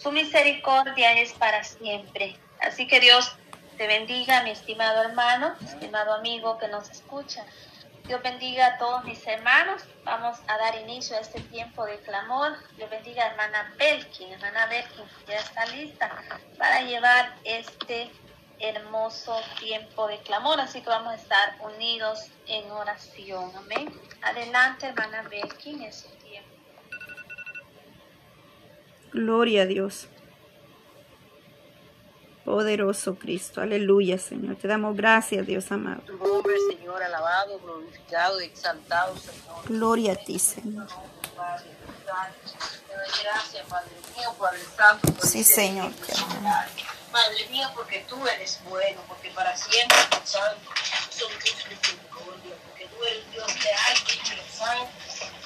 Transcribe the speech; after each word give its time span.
Su 0.00 0.10
misericordia 0.10 1.12
es 1.20 1.34
para 1.34 1.62
siempre. 1.62 2.34
Así 2.60 2.86
que 2.86 3.00
Dios 3.00 3.36
te 3.76 3.86
bendiga, 3.86 4.42
mi 4.42 4.50
estimado 4.50 5.02
hermano, 5.02 5.54
estimado 5.62 6.14
amigo 6.14 6.56
que 6.56 6.68
nos 6.68 6.88
escucha. 6.88 7.44
Dios 8.06 8.22
bendiga 8.22 8.66
a 8.66 8.78
todos 8.78 9.04
mis 9.04 9.26
hermanos. 9.26 9.82
Vamos 10.04 10.38
a 10.46 10.56
dar 10.56 10.74
inicio 10.76 11.16
a 11.16 11.20
este 11.20 11.40
tiempo 11.42 11.84
de 11.84 11.98
clamor. 11.98 12.56
Dios 12.76 12.88
bendiga 12.88 13.24
a 13.24 13.26
hermana 13.28 13.74
Belkin. 13.76 14.32
Hermana 14.32 14.66
Belkin 14.66 15.04
ya 15.28 15.36
está 15.36 15.66
lista 15.66 16.10
para 16.56 16.80
llevar 16.80 17.34
este 17.44 18.10
hermoso 18.58 19.38
tiempo 19.58 20.08
de 20.08 20.18
clamor. 20.20 20.60
Así 20.60 20.80
que 20.80 20.88
vamos 20.88 21.12
a 21.12 21.16
estar 21.16 21.56
unidos 21.60 22.26
en 22.46 22.70
oración. 22.70 23.52
Amén. 23.54 24.00
Adelante, 24.22 24.86
hermana 24.86 25.22
Belkin, 25.28 25.82
es. 25.82 26.06
Gloria 29.12 29.62
a 29.62 29.66
Dios. 29.66 30.08
Poderoso 32.44 33.16
Cristo, 33.16 33.60
aleluya 33.60 34.18
Señor. 34.18 34.56
Te 34.56 34.66
damos 34.66 34.96
gracias, 34.96 35.46
Dios 35.46 35.70
amado. 35.70 36.00
Tu 36.06 36.16
nombre, 36.16 36.54
Señor, 36.68 37.02
alabado, 37.02 37.58
glorificado, 37.60 38.40
exaltado, 38.40 39.16
Señor. 39.16 39.66
Gloria 39.66 40.12
a 40.12 40.16
ti, 40.16 40.38
Señor. 40.38 40.86
Te 40.88 40.94
doy 42.96 43.06
gracias, 43.22 43.66
Padre 43.68 43.90
mío, 44.16 44.34
Padre 44.38 44.60
Santo. 44.76 45.26
Sí, 45.26 45.40
este 45.40 45.54
Señor. 45.54 45.92
tiempo, 45.92 46.24
Padre 47.12 47.48
mío, 47.50 47.68
porque 47.74 48.04
tú 48.08 48.16
eres 48.26 48.60
bueno, 48.68 49.00
porque 49.06 49.30
para 49.30 49.56
siempre 49.56 49.96
santo 50.24 50.70
son 51.10 51.30
tus 51.32 51.68
misericordias, 51.68 52.56
porque 52.66 52.86
tú 52.86 53.04
eres 53.04 53.30
Dios 53.32 53.46
leal, 53.64 53.96
santo 54.50 54.90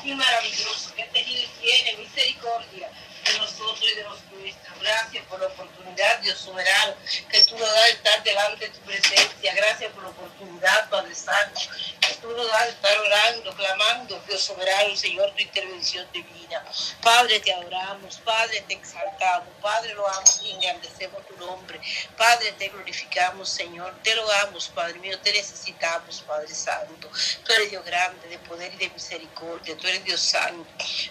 y 0.05 0.15
maravilloso, 0.15 0.95
que 0.95 1.03
ha 1.03 1.11
tenido 1.11 1.43
y 1.43 1.61
tiene 1.61 1.97
misericordia 1.97 2.91
nosotros 3.39 3.81
y 3.83 3.97
de 3.97 4.03
los 4.05 4.23
nuestros. 4.33 4.81
Gracias 4.81 5.25
por 5.27 5.41
la 5.41 5.47
oportunidad, 5.47 6.19
Dios 6.21 6.39
soberano, 6.39 6.95
que 7.31 7.43
tú 7.45 7.57
nos 7.57 7.71
das 7.73 7.85
de 7.85 7.91
estar 7.91 8.23
delante 8.23 8.67
de 8.67 8.71
tu 8.73 8.81
presencia. 8.81 9.55
Gracias 9.55 9.93
por 9.93 10.03
la 10.03 10.11
oportunidad, 10.11 10.91
Padre 10.91 11.15
Santo, 11.15 11.61
que 12.01 12.15
tú 12.17 12.31
nos 12.31 12.47
das 12.49 12.65
de 12.65 12.71
estar 12.71 12.99
orando, 12.99 13.55
clamando, 13.55 14.23
Dios 14.27 14.43
soberano, 14.43 14.97
Señor, 14.97 15.33
tu 15.33 15.43
intervención 15.43 16.07
divina. 16.13 16.65
Padre, 17.03 17.41
te 17.41 17.53
adoramos, 17.53 18.17
Padre, 18.19 18.63
te 18.67 18.75
exaltamos, 18.75 19.49
Padre, 19.61 19.95
lo 19.95 20.07
amo 20.09 20.27
y 20.43 20.51
engrandecemos 20.53 21.27
tu 21.27 21.37
nombre. 21.37 21.81
Padre, 22.17 22.53
te 22.53 22.69
glorificamos, 22.69 23.49
Señor, 23.49 23.95
te 24.03 24.15
rogamos, 24.15 24.69
Padre 24.69 24.99
mío, 24.99 25.19
te 25.21 25.33
necesitamos, 25.33 26.23
Padre 26.23 26.55
Santo. 26.55 27.11
Tú 27.45 27.53
eres 27.53 27.71
Dios 27.71 27.85
grande, 27.85 28.29
de 28.29 28.39
poder 28.39 28.73
y 28.75 28.77
de 28.77 28.91
misericordia, 28.91 29.77
tú 29.77 29.87
eres 29.87 30.05
Dios 30.05 30.21
santo, 30.21 30.67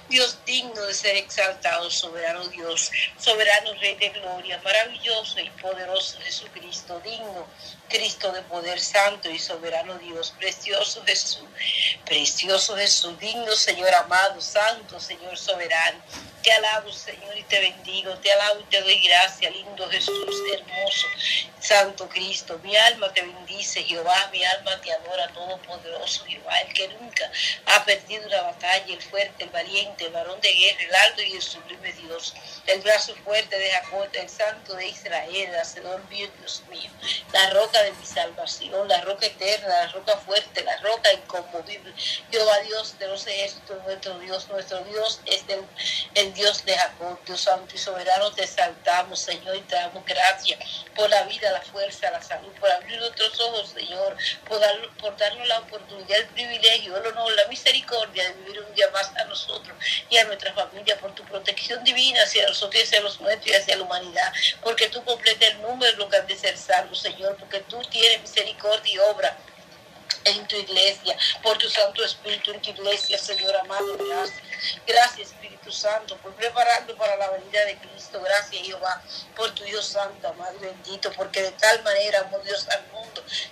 Dios 0.09 0.37
digno 0.45 0.81
de 0.81 0.93
ser 0.93 1.15
exaltado, 1.15 1.89
soberano 2.13 2.47
Dios, 2.49 2.91
soberano 3.17 3.73
Rey 3.81 3.95
de 3.95 4.09
gloria, 4.09 4.61
maravilloso 4.63 5.39
y 5.39 5.49
poderoso 5.49 6.19
Jesucristo, 6.19 6.99
digno, 6.99 7.47
Cristo 7.89 8.31
de 8.31 8.43
poder 8.43 8.79
santo 8.79 9.31
y 9.31 9.39
soberano 9.39 9.97
Dios, 9.97 10.31
precioso 10.37 11.03
Jesús, 11.07 11.49
precioso 12.05 12.77
Jesús, 12.77 13.17
digno 13.19 13.51
Señor 13.53 13.91
amado, 13.95 14.39
santo 14.41 14.99
Señor 14.99 15.35
soberano. 15.39 16.03
Te 16.43 16.51
alabo, 16.51 16.91
Señor, 16.91 17.37
y 17.37 17.43
te 17.43 17.57
bendigo. 17.57 18.17
Te 18.17 18.29
alabo 18.33 18.59
y 18.59 18.63
te 18.65 18.81
doy 18.81 18.99
gracia, 18.99 19.49
lindo 19.49 19.89
Jesús, 19.89 20.41
hermoso, 20.51 21.07
Santo 21.57 22.09
Cristo. 22.09 22.59
Mi 22.61 22.75
alma 22.75 23.13
te 23.13 23.21
bendice, 23.21 23.81
Jehová. 23.81 24.29
Mi 24.29 24.43
alma 24.43 24.81
te 24.81 24.91
adora, 24.91 25.29
todopoderoso 25.29 26.25
Jehová, 26.25 26.59
el 26.59 26.73
que 26.73 26.89
nunca 26.89 27.31
ha 27.65 27.85
perdido 27.85 28.27
una 28.27 28.41
batalla, 28.41 28.93
el 28.93 29.01
fuerte, 29.01 29.45
el 29.45 29.51
valiente, 29.51 30.05
el 30.05 30.11
varón 30.11 30.41
de 30.41 30.51
guerra, 30.51 30.83
el 30.83 30.95
alto 30.95 31.21
y 31.21 31.31
el 31.31 31.41
sublime 31.41 31.93
Dios, 31.93 32.33
el 32.67 32.81
brazo 32.81 33.15
fuerte 33.23 33.57
de 33.57 33.71
Jacob, 33.71 34.09
el 34.11 34.27
santo 34.27 34.75
de 34.75 34.87
Israel, 34.87 35.49
el 35.49 35.55
hacedor 35.55 36.03
mío, 36.09 36.29
Dios 36.39 36.61
mío, 36.69 36.91
la 37.31 37.51
roca 37.51 37.81
de 37.83 37.93
mi 37.93 38.05
salvación, 38.05 38.85
la 38.89 38.99
roca 38.99 39.27
eterna, 39.27 39.69
la 39.69 39.87
roca 39.87 40.17
fuerte, 40.17 40.61
la 40.61 40.75
roca 40.77 41.13
inconmovible. 41.13 41.93
Jehová 42.29 42.59
Dios 42.67 42.99
de 42.99 43.07
los 43.07 43.25
ejércitos, 43.27 43.81
nuestro 43.83 44.19
Dios, 44.19 44.49
nuestro 44.49 44.83
Dios 44.83 45.21
es 45.25 45.45
el, 45.47 45.65
el 46.15 46.32
Dios 46.33 46.65
de 46.65 46.75
Jacob, 46.75 47.19
Dios 47.25 47.41
santo 47.41 47.75
y 47.75 47.77
soberano, 47.77 48.31
te 48.31 48.43
exaltamos, 48.43 49.19
Señor, 49.19 49.55
y 49.55 49.61
te 49.61 49.75
damos 49.75 50.03
gracias 50.05 50.59
por 50.95 51.09
la 51.09 51.23
vida, 51.23 51.51
la 51.51 51.61
fuerza, 51.61 52.11
la 52.11 52.21
salud, 52.21 52.51
por 52.59 52.71
abrir 52.71 52.99
nuestros 52.99 53.39
ojos, 53.39 53.69
Señor, 53.69 54.15
por, 54.47 54.59
dar, 54.59 54.75
por 54.99 55.15
darnos 55.17 55.47
la 55.47 55.59
oportunidad, 55.59 56.19
el 56.19 56.27
privilegio, 56.27 56.97
el 56.97 57.07
honor, 57.07 57.31
la 57.33 57.47
misericordia 57.47 58.23
de 58.23 58.33
vivir 58.33 58.61
un 58.61 58.73
día 58.73 58.89
más 58.91 59.11
a 59.15 59.25
nosotros 59.25 59.77
y 60.09 60.17
a 60.17 60.25
nuestra 60.25 60.53
familia, 60.53 60.97
por 60.99 61.13
tu 61.13 61.23
protección 61.23 61.83
divina 61.83 62.23
hacia 62.23 62.47
nosotros 62.47 62.81
y 62.81 62.83
hacia 62.83 63.01
los 63.01 63.19
nuestros 63.21 63.47
y 63.47 63.55
hacia 63.55 63.77
la 63.77 63.83
humanidad, 63.83 64.33
porque 64.61 64.89
tú 64.89 65.03
completas 65.03 65.51
el 65.51 65.61
número 65.61 65.91
de 65.91 65.97
lo 65.97 66.09
que 66.09 66.17
han 66.17 66.27
de 66.27 66.35
ser 66.35 66.57
salvos, 66.57 66.99
Señor, 66.99 67.37
porque 67.37 67.59
tú 67.61 67.81
tienes 67.89 68.21
misericordia 68.21 68.93
y 68.93 68.99
obra 68.99 69.37
en 70.25 70.47
tu 70.47 70.55
iglesia, 70.55 71.17
por 71.41 71.57
tu 71.57 71.69
Santo 71.69 72.03
Espíritu 72.03 72.51
en 72.51 72.61
tu 72.61 72.71
iglesia, 72.71 73.17
Señor 73.17 73.55
amado, 73.57 73.97
gracias. 73.97 74.41
Gracias, 74.87 75.31
Espíritu 75.31 75.71
Santo, 75.71 76.17
por 76.17 76.33
prepararnos 76.35 76.95
para 76.97 77.17
la 77.17 77.29
venida 77.31 77.65
de 77.65 77.77
Cristo. 77.77 78.21
Gracias, 78.21 78.65
Jehová, 78.65 79.01
por 79.35 79.53
tu 79.53 79.63
Dios 79.63 79.85
Santo, 79.85 80.27
amado 80.27 80.57
bendito, 80.59 81.11
porque 81.13 81.41
de 81.41 81.51
tal 81.51 81.83
manera 81.83 82.21
amó 82.21 82.39
Dios 82.39 82.67
al 82.69 82.83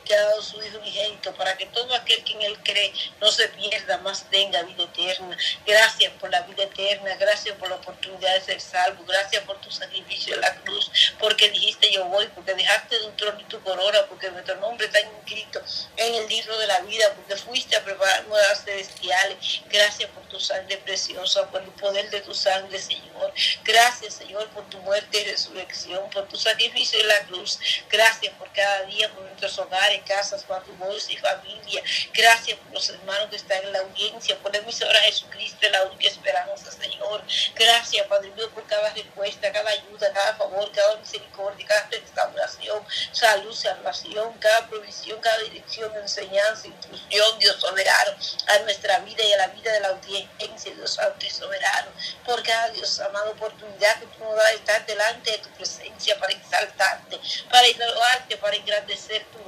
que 0.06 0.16
ha 0.16 0.22
dado 0.22 0.42
su 0.42 0.62
Hijo 0.62 0.78
unigénito 0.78 1.34
para 1.36 1.58
que 1.58 1.66
todo 1.68 1.94
aquel 1.94 2.24
que 2.24 2.34
en 2.34 2.42
Él 2.44 2.58
cree 2.64 2.94
no 3.20 3.32
se 3.32 3.48
pierda, 3.50 3.98
más 4.00 4.30
tenga 4.30 4.64
vida 4.64 4.84
eterna. 4.84 5.38
Gracias 5.66 6.12
por 6.20 6.30
la 6.30 6.42
vida 6.42 6.64
eterna, 6.64 7.16
gracias 7.16 7.56
por 7.58 7.70
la 7.70 7.76
oportunidad 7.76 8.34
de 8.34 8.42
ser 8.42 8.62
salvo, 8.62 9.04
gracias 9.06 9.44
por 9.44 9.60
tu 9.62 9.72
sacrificio 9.72 10.36
en 10.36 10.42
la 10.42 10.56
cruz, 10.56 10.92
porque 11.20 11.50
dijiste 11.50 11.92
yo 11.92 12.06
voy, 12.06 12.28
porque 12.28 12.54
dejaste 12.54 13.00
de 13.00 13.06
un 13.06 13.16
trono 13.16 13.40
y 13.40 13.44
tu 13.46 13.62
corona, 13.62 14.06
porque 14.08 14.30
nuestro 14.32 14.56
nombre 14.58 14.86
está 14.88 15.00
inscrito 15.02 15.62
en 15.98 16.16
el 16.16 16.28
libro 16.28 16.58
de 16.58 16.68
la 16.68 16.80
vida, 16.82 17.14
porque 17.16 17.36
fuiste 17.36 17.76
a 17.76 17.84
preparar 17.84 18.26
nuevas 18.28 18.64
celestiales. 18.64 19.62
Gracias 19.70 20.10
por 20.12 20.24
tu 20.28 20.40
sangre 20.40 20.78
preciosa, 20.78 21.50
por 21.50 21.62
el 21.62 21.70
poder 21.72 22.10
de 22.10 22.22
tu 22.22 22.34
sangre, 22.34 22.80
Señor. 22.80 23.34
Gracias, 23.64 24.16
Señor, 24.16 24.48
por 24.50 24.68
tu 24.70 24.78
muerte 24.80 25.22
y 25.22 25.26
resurrección, 25.26 26.10
por 26.10 26.28
tu 26.28 26.38
sacrificio 26.38 27.00
en 27.00 27.08
la 27.08 27.20
cruz. 27.26 27.60
Gracias 27.90 28.34
por 28.36 28.52
cada 28.52 28.84
día, 28.84 29.10
por 29.14 29.28
hogares, 29.60 30.02
casas, 30.08 30.48
matrimonios 30.48 31.10
y 31.10 31.18
familia. 31.18 31.84
Gracias 32.14 32.58
por 32.60 32.74
los 32.74 32.90
hermanos 32.90 33.30
que 33.30 33.36
están 33.38 33.64
en 33.64 33.74
la 33.74 33.80
audiencia, 33.80 34.38
por 34.40 34.52
la 34.52 34.60
emisora 34.60 35.00
Jesucristo, 35.02 35.68
la 35.70 35.84
única 35.84 36.08
esperanza, 36.08 36.72
Señor. 36.72 37.24
Gracias, 37.56 38.08
Padre 38.08 38.32
mío, 38.32 38.50
por 38.52 38.66
cada 38.68 38.90
respuesta, 38.94 39.52
cada 39.52 39.70
ayuda, 39.70 40.12
cada 40.14 40.36
favor, 40.36 40.72
cada 40.72 40.96
misericordia, 40.98 41.66
cada 41.68 41.88
restauración, 41.90 42.86
salud, 43.12 43.54
salvación, 43.54 44.34
cada 44.40 44.68
provisión, 44.68 45.20
cada 45.22 45.40
dirección, 45.40 45.96
enseñanza, 45.96 46.68
instrucción, 46.68 47.40
Dios 47.40 47.60
soberano, 47.60 48.12
a 48.48 48.60
nuestra 48.60 49.00
vida 49.00 49.24
y 49.24 49.34
a 49.34 49.38
la 49.38 49.48
vida 49.48 49.72
de 49.72 49.80
la 49.80 49.90
audiencia, 49.90 50.74
Dios 50.74 50.94
santo 50.94 51.26
y 51.26 51.30
soberano, 51.30 51.92
por 52.26 52.42
cada 52.44 52.70
Dios 52.70 53.00
amado 53.00 53.32
oportunidad 53.32 54.00
que 54.00 54.06
tú 54.08 54.24
nos 54.24 54.36
das 54.36 54.50
de 54.50 54.56
estar 54.56 54.86
delante 54.86 55.32
de 55.32 55.38
tu 55.40 55.50
presencia 55.50 56.18
para 56.20 56.34
exaltarte, 56.34 57.20
para 57.50 57.68
elevarte, 57.68 58.38
para 58.38 58.56
engrandecer 58.56 59.26
tu 59.26 59.41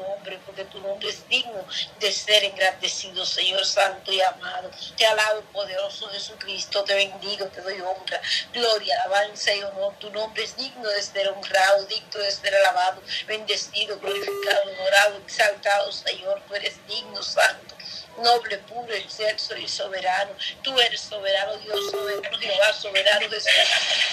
porque 0.53 0.69
tu 0.71 0.79
nombre 0.81 1.09
es 1.09 1.27
digno 1.27 1.65
de 1.99 2.11
ser 2.11 2.43
engrandecido, 2.43 3.25
Señor 3.25 3.65
santo 3.65 4.11
y 4.11 4.21
amado. 4.21 4.69
Te 4.95 5.05
alabo, 5.05 5.41
poderoso 5.51 6.07
Jesucristo, 6.09 6.83
te 6.83 6.93
bendigo, 6.93 7.47
te 7.47 7.61
doy 7.61 7.81
honra, 7.81 8.21
gloria, 8.51 9.01
alabanza 9.03 9.53
y 9.53 9.63
honor. 9.63 9.95
Tu 9.99 10.11
nombre 10.11 10.43
es 10.43 10.55
digno 10.55 10.87
de 10.87 11.01
ser 11.01 11.27
honrado, 11.29 11.85
digno 11.85 12.19
de 12.19 12.31
ser 12.31 12.53
alabado, 12.55 13.01
bendecido, 13.25 13.97
glorificado, 13.99 14.71
honorado, 14.71 15.17
exaltado, 15.25 15.91
Señor. 15.91 16.41
Tú 16.47 16.55
eres 16.55 16.75
digno, 16.87 17.21
santo 17.23 17.75
noble, 18.17 18.59
puro, 18.59 18.93
excelso 18.93 19.57
y 19.57 19.67
soberano. 19.67 20.33
Tú 20.61 20.79
eres 20.79 21.01
soberano, 21.01 21.57
Dios, 21.57 21.89
soberano, 21.89 22.37
Jehová, 22.37 22.73
soberano, 22.73 23.27
Jesús, 23.27 23.51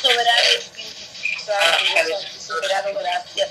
soberano 0.00 0.48
Espíritu 0.58 1.44
Santo, 1.44 2.06
Dios 2.06 2.26
soberano, 2.38 2.98
gracias. 2.98 3.50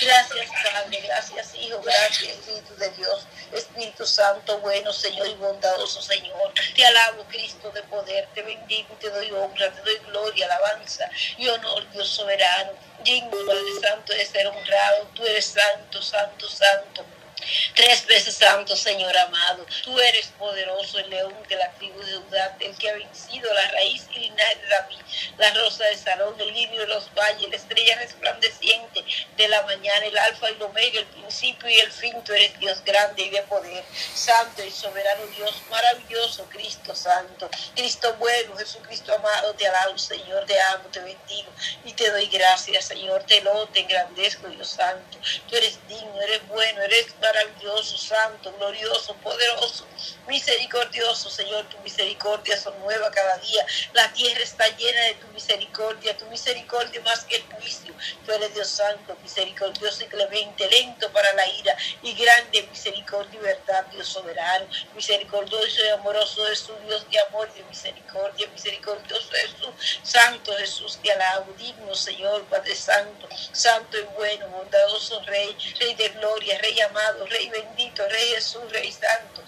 Gracias, 0.00 0.50
Padre, 0.72 1.00
gracias, 1.00 1.54
Hijo, 1.54 1.80
gracias, 1.80 2.32
Espíritu 2.32 2.74
de 2.76 2.90
Dios, 2.90 3.26
Espíritu 3.52 4.04
Santo, 4.04 4.58
bueno, 4.58 4.92
Señor 4.92 5.28
y 5.28 5.34
bondadoso, 5.34 6.02
Señor. 6.02 6.52
Te 6.74 6.84
alabo, 6.84 7.24
Cristo 7.28 7.70
de 7.70 7.82
poder, 7.84 8.28
te 8.34 8.42
bendigo, 8.42 8.96
te 9.00 9.08
doy 9.10 9.30
honra, 9.30 9.72
te 9.72 9.80
doy 9.82 9.98
gloria, 10.06 10.46
alabanza 10.46 11.08
y 11.38 11.48
honor, 11.48 11.88
Dios 11.92 12.08
soberano. 12.08 12.72
Digno, 13.04 13.30
Padre 13.46 13.62
Santo, 13.82 14.14
de 14.14 14.24
ser 14.24 14.46
honrado, 14.46 15.06
tú 15.14 15.24
eres 15.26 15.44
santo, 15.44 16.02
santo, 16.02 16.48
santo. 16.48 17.04
Tres 17.74 18.06
veces 18.06 18.36
santo, 18.36 18.76
Señor 18.76 19.16
amado. 19.16 19.66
Tú 19.82 19.98
eres 19.98 20.26
poderoso, 20.38 20.98
el 20.98 21.10
león 21.10 21.34
de 21.48 21.56
la 21.56 21.70
tribu 21.72 22.00
de 22.00 22.16
Judá, 22.16 22.56
el 22.60 22.76
que 22.76 22.90
ha 22.90 22.94
vencido 22.94 23.52
la 23.52 23.70
raíz 23.72 24.06
y 24.14 24.20
linaje 24.20 24.56
de 24.56 24.68
David, 24.68 25.00
la 25.38 25.54
rosa 25.54 25.84
de 25.84 25.96
Sarón, 25.96 26.40
el 26.40 26.52
lirio 26.52 26.80
de 26.80 26.86
los 26.86 27.12
valles, 27.14 27.48
la 27.50 27.56
estrella 27.56 27.96
resplandeciente 27.96 29.04
de 29.36 29.48
la 29.48 29.62
mañana, 29.62 30.06
el 30.06 30.18
alfa 30.18 30.50
y 30.50 30.54
el 30.54 30.62
omega, 30.62 31.00
el 31.00 31.06
principio 31.06 31.68
y 31.68 31.78
el 31.80 31.92
fin. 31.92 32.22
Tú 32.24 32.32
eres 32.32 32.58
Dios 32.58 32.82
grande 32.84 33.22
y 33.22 33.30
de 33.30 33.42
poder, 33.42 33.84
santo 34.14 34.64
y 34.64 34.70
soberano 34.70 35.26
Dios, 35.36 35.54
maravilloso, 35.70 36.44
Cristo 36.50 36.94
santo, 36.94 37.50
Cristo 37.74 38.14
bueno, 38.18 38.56
Jesucristo 38.56 39.14
amado, 39.14 39.54
te 39.54 39.66
alabo, 39.66 39.98
Señor, 39.98 40.46
te 40.46 40.60
amo, 40.60 40.84
te 40.90 41.00
bendigo 41.00 41.50
y 41.84 41.92
te 41.92 42.10
doy 42.10 42.26
gracias, 42.26 42.86
Señor, 42.86 43.24
te 43.24 43.40
lo, 43.42 43.66
te 43.68 43.80
engrandezco, 43.80 44.48
Dios 44.48 44.68
santo. 44.68 45.18
Tú 45.48 45.56
eres 45.56 45.78
digno, 45.88 46.20
eres 46.22 46.46
bueno, 46.48 46.82
eres 46.82 47.06
maravilloso, 47.20 47.33
santo, 48.04 48.52
glorioso, 48.58 49.14
poderoso, 49.16 49.86
misericordioso, 50.26 51.30
Señor, 51.30 51.68
tu 51.68 51.78
misericordia 51.78 52.56
son 52.56 52.78
nueva 52.80 53.10
cada 53.10 53.36
día. 53.38 53.66
La 53.92 54.12
tierra 54.12 54.40
está 54.40 54.66
llena 54.76 55.02
de 55.02 55.14
tu 55.14 55.26
misericordia, 55.28 56.16
tu 56.16 56.26
misericordia 56.26 57.00
más 57.02 57.24
que 57.24 57.36
el 57.36 57.42
juicio. 57.44 57.94
Tú 58.24 58.32
eres 58.32 58.54
Dios 58.54 58.68
santo, 58.68 59.16
misericordioso 59.22 60.04
y 60.04 60.06
clemente, 60.06 60.68
lento 60.68 61.10
para 61.12 61.32
la 61.34 61.46
ira 61.48 61.76
y 62.02 62.12
grande 62.14 62.62
misericordia 62.70 63.38
y 63.40 63.42
verdad, 63.42 63.86
Dios 63.86 64.08
soberano, 64.08 64.66
misericordioso 64.94 65.84
y 65.84 65.88
amoroso 65.88 66.46
es 66.48 66.60
su 66.60 66.74
Dios 66.86 67.08
de 67.10 67.18
amor 67.20 67.48
y 67.54 67.58
de 67.58 67.64
misericordia, 67.64 68.46
misericordioso 68.48 69.30
es 69.34 69.50
su 69.60 69.72
Santo 70.02 70.54
Jesús, 70.56 70.98
te 71.02 71.12
alabo, 71.12 71.52
digno 71.58 71.94
Señor, 71.94 72.44
Padre 72.44 72.74
Santo, 72.74 73.28
Santo 73.52 73.98
y 73.98 74.02
bueno, 74.16 74.48
bondadoso 74.48 75.20
Rey, 75.22 75.56
Rey 75.78 75.94
de 75.94 76.08
gloria, 76.10 76.58
Rey 76.58 76.80
amado, 76.80 77.23
Rey 77.26 77.48
bendito, 77.50 78.06
Rey 78.08 78.30
Jesús, 78.30 78.70
Rey 78.72 78.92
santo. 78.92 79.42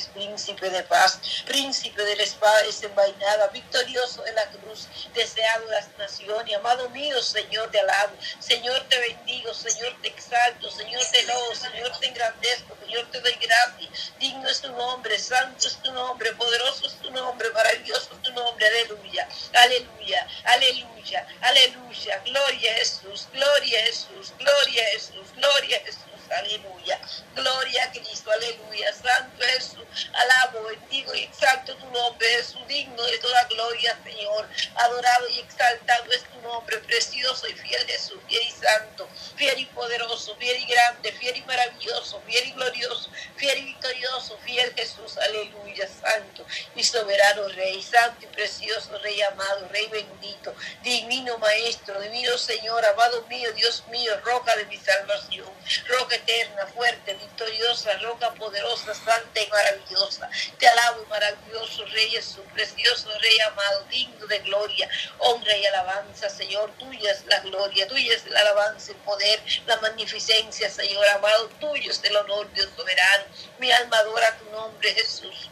Príncipe 0.00 0.70
de 0.70 0.82
paz, 0.84 1.20
príncipe 1.46 2.02
de 2.02 2.16
la 2.16 2.22
espada 2.22 2.62
desenvainada, 2.62 3.48
victorioso 3.48 4.22
de 4.22 4.32
la 4.32 4.48
cruz, 4.48 4.88
deseado 5.14 5.66
de 5.66 5.72
las 5.72 5.88
naciones, 5.98 6.56
amado 6.56 6.88
mío, 6.90 7.22
Señor, 7.22 7.70
te 7.70 7.80
alabo, 7.80 8.16
Señor, 8.38 8.80
te 8.88 8.98
bendigo, 8.98 9.52
Señor, 9.52 9.94
te 10.00 10.08
exalto, 10.08 10.70
Señor, 10.70 11.02
te 11.12 11.22
lobo, 11.24 11.54
Señor, 11.54 11.98
te 11.98 12.06
engrandezco, 12.06 12.76
Señor, 12.80 13.10
te 13.10 13.20
doy 13.20 13.34
gracias, 13.34 14.12
digno 14.18 14.48
es 14.48 14.60
tu 14.60 14.72
nombre, 14.72 15.18
santo 15.18 15.66
es 15.66 15.76
tu 15.82 15.92
nombre, 15.92 16.32
poderoso 16.32 16.86
es 16.86 16.94
tu 16.94 17.10
nombre, 17.10 17.50
maravilloso 17.50 18.14
es 18.14 18.22
tu 18.22 18.32
nombre, 18.32 18.66
aleluya, 18.66 19.28
aleluya, 19.52 20.26
aleluya, 20.44 21.26
aleluya, 21.42 22.18
gloria 22.24 22.72
a 22.72 22.74
Jesús, 22.76 23.28
gloria 23.32 23.80
a 23.80 23.82
Jesús, 23.84 24.32
gloria 24.38 24.82
a 24.82 24.86
Jesús, 24.92 25.32
gloria 25.36 25.76
a 25.76 25.80
Jesús 25.80 26.11
aleluya. 26.38 27.00
Gloria 27.34 27.84
a 27.84 27.90
Cristo, 27.92 28.30
aleluya. 28.30 28.92
Santo 28.92 29.42
Jesús, 29.44 30.08
alabo, 30.14 30.64
bendigo 30.64 31.14
y 31.14 31.24
exalto 31.24 31.76
tu 31.76 31.86
nombre, 31.90 32.26
Jesús, 32.28 32.66
digno 32.68 33.02
de 33.04 33.18
toda 33.18 33.44
gloria, 33.44 33.98
Señor. 34.04 34.48
Adorado 34.76 35.28
y 35.30 35.40
exaltado 35.40 36.10
es 36.12 36.24
tu 36.24 36.40
nombre, 36.40 36.78
precioso 36.78 37.48
y 37.48 37.54
fiel 37.54 37.86
Jesús, 37.86 38.18
fiel 38.28 38.42
y 38.42 38.50
santo, 38.50 39.08
fiel 39.36 39.58
y 39.58 39.66
poderoso, 39.66 40.36
fiel 40.36 40.60
y 40.60 40.66
grande, 40.66 41.12
fiel 41.12 41.36
y 41.36 41.42
maravilloso, 41.42 42.20
fiel 42.26 42.48
y 42.48 42.52
glorioso, 42.52 43.10
fiel 43.36 43.58
y 43.58 43.64
victorioso, 43.64 44.38
fiel 44.44 44.72
Jesús, 44.74 45.18
aleluya, 45.18 45.88
santo 45.88 46.46
y 46.74 46.84
soberano 46.84 47.48
Rey, 47.48 47.82
santo 47.82 48.24
y 48.24 48.28
precioso 48.28 48.98
Rey 48.98 49.20
amado, 49.22 49.68
Rey 49.68 49.86
bendito, 49.88 50.54
divino 50.82 51.38
Maestro, 51.38 52.00
divino 52.00 52.36
Señor, 52.38 52.84
amado 52.84 53.26
mío, 53.28 53.52
Dios 53.52 53.84
mío, 53.88 54.18
roca 54.24 54.54
de 54.56 54.66
mi 54.66 54.76
salvación, 54.76 55.48
roca 55.86 56.16
eterna, 56.22 56.66
fuerte, 56.66 57.14
victoriosa, 57.14 57.96
roca 57.98 58.32
poderosa, 58.34 58.94
santa 58.94 59.40
y 59.40 59.46
maravillosa. 59.48 60.28
Te 60.58 60.68
alabo, 60.68 61.04
maravilloso 61.06 61.84
Rey 61.86 62.10
Jesús, 62.10 62.44
precioso 62.54 63.10
Rey 63.18 63.38
amado, 63.40 63.84
digno 63.90 64.26
de 64.26 64.38
gloria, 64.40 64.88
honra 65.18 65.56
y 65.56 65.66
alabanza, 65.66 66.28
Señor. 66.28 66.70
Tuya 66.78 67.12
es 67.12 67.24
la 67.26 67.40
gloria, 67.40 67.86
tuya 67.88 68.14
es 68.14 68.26
la 68.26 68.40
alabanza, 68.40 68.92
el 68.92 68.98
poder, 68.98 69.42
la 69.66 69.76
magnificencia, 69.78 70.70
Señor 70.70 71.06
amado. 71.08 71.48
Tuyo 71.60 71.90
es 71.90 72.02
el 72.04 72.16
honor, 72.16 72.52
Dios 72.52 72.68
soberano. 72.76 73.24
Mi 73.58 73.70
alma 73.70 73.98
adora 73.98 74.38
tu 74.38 74.50
nombre, 74.50 74.94
Jesús. 74.94 75.50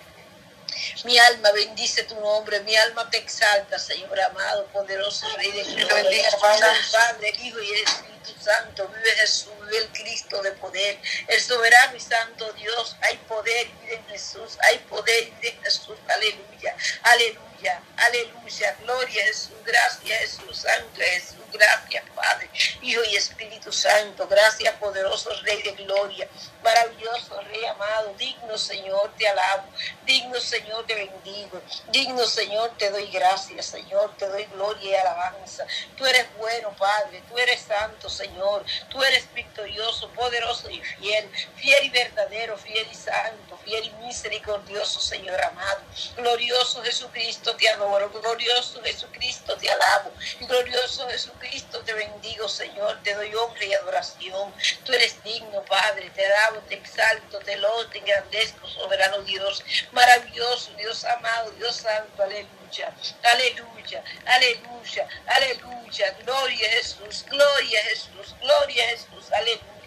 Mi 1.05 1.19
alma 1.19 1.51
bendice 1.53 2.05
tu 2.05 2.15
nombre, 2.21 2.61
mi 2.61 2.77
alma 2.77 3.09
te 3.11 3.19
exalta, 3.19 3.79
Señor 3.79 4.21
amado, 4.21 4.67
poderoso 4.67 5.27
Rey 5.37 5.51
de 5.53 5.65
gloria. 5.65 6.31
Padre, 6.93 7.29
el 7.29 7.41
Hijo 7.41 7.61
y 7.61 7.73
el 7.73 7.83
Espíritu 7.83 8.33
Santo, 8.43 8.89
vive 8.89 9.11
Jesús, 9.17 9.53
vive 9.63 9.79
el 9.79 9.89
Cristo 9.89 10.43
de 10.43 10.53
poder, 10.53 10.99
el 11.29 11.41
soberano 11.41 11.97
y 11.97 12.01
santo 12.01 12.53
Dios. 12.53 12.97
Hay 13.03 13.17
poder 13.29 13.69
y 13.87 13.95
en 13.95 14.07
Jesús, 14.09 14.59
hay 14.69 14.79
poder 14.79 15.33
y 15.43 15.47
en 15.47 15.63
Jesús. 15.63 15.97
Aleluya, 16.09 16.77
aleluya, 17.03 17.50
aleluya. 17.97 18.77
Gloria 18.83 19.23
a 19.23 19.27
Jesús, 19.27 19.53
gracias 19.65 20.21
Jesús, 20.21 20.57
santo 20.57 21.01
Jesús. 21.01 21.41
Gracias, 21.53 22.05
Padre, 22.15 22.49
Hijo 22.81 23.01
y 23.11 23.17
Espíritu 23.17 23.73
Santo. 23.73 24.27
Gracias, 24.29 24.73
poderoso 24.77 25.31
Rey 25.43 25.63
de 25.63 25.73
Gloria. 25.73 26.29
Maravilloso 26.63 27.41
Rey 27.43 27.65
amado. 27.65 28.15
Digno, 28.17 28.57
Señor, 28.57 29.13
te 29.19 29.29
alabo. 29.29 29.65
Digno, 30.05 30.39
Señor, 30.41 30.87
te 30.87 30.95
bendigo. 30.95 31.61
Digno, 31.89 32.25
Señor, 32.27 32.77
te 32.79 32.91
doy 32.91 33.11
gracias, 33.11 33.67
Señor. 33.67 34.17
Te 34.17 34.29
doy 34.29 34.45
gloria 34.45 34.91
y 34.91 34.95
alabanza. 34.95 35.67
Tú 35.97 36.07
eres 36.07 36.27
bueno, 36.39 36.75
Padre. 36.77 37.23
Tú 37.29 37.37
eres 37.37 37.63
santo, 37.63 38.09
Señor. 38.09 38.65
Tú 38.89 39.03
eres 39.03 39.33
victorioso, 39.35 40.09
poderoso 40.11 40.71
y 40.71 40.81
fiel. 40.81 41.29
Fiel 41.57 41.85
y 41.85 41.91
verdadero, 41.91 42.57
fiel 42.59 42.87
y 42.91 42.95
santo. 42.95 43.59
Fiel 43.71 43.85
y 43.85 44.05
misericordioso, 44.05 45.01
Señor 45.01 45.41
amado. 45.45 45.81
Glorioso 46.17 46.83
Jesucristo, 46.83 47.55
te 47.55 47.69
adoro. 47.69 48.11
Glorioso 48.11 48.83
Jesucristo, 48.83 49.57
te 49.57 49.71
alabo. 49.71 50.13
Glorioso 50.41 51.09
Jesucristo 51.09 51.31
Cristo, 51.41 51.81
te 51.85 51.95
bendigo, 51.95 52.49
Señor, 52.49 53.03
te 53.03 53.15
doy 53.15 53.35
honra 53.35 53.65
y 53.65 53.73
adoración. 53.73 54.53
Tú 54.85 54.93
eres 54.93 55.23
digno, 55.25 55.65
Padre, 55.65 56.11
te 56.11 56.25
alabo, 56.27 56.61
te 56.69 56.75
exalto, 56.75 57.39
te 57.41 57.57
lo, 57.57 57.87
te 57.89 57.99
engrandezco, 57.99 58.69
soberano 58.69 59.23
Dios, 59.23 59.65
maravilloso, 59.93 60.73
Dios 60.75 61.05
amado, 61.05 61.51
Dios 61.53 61.77
santo, 61.77 62.23
aleluya, 62.23 62.95
aleluya, 63.23 64.05
aleluya, 64.27 65.09
aleluya, 65.27 66.11
gloria 66.25 66.69
a 66.69 66.71
Jesús, 66.73 67.25
gloria 67.29 67.81
a 67.81 67.85
Jesús, 67.85 68.35
gloria 68.41 68.85
a 68.85 68.89
Jesús, 68.89 69.33
aleluya. 69.33 69.80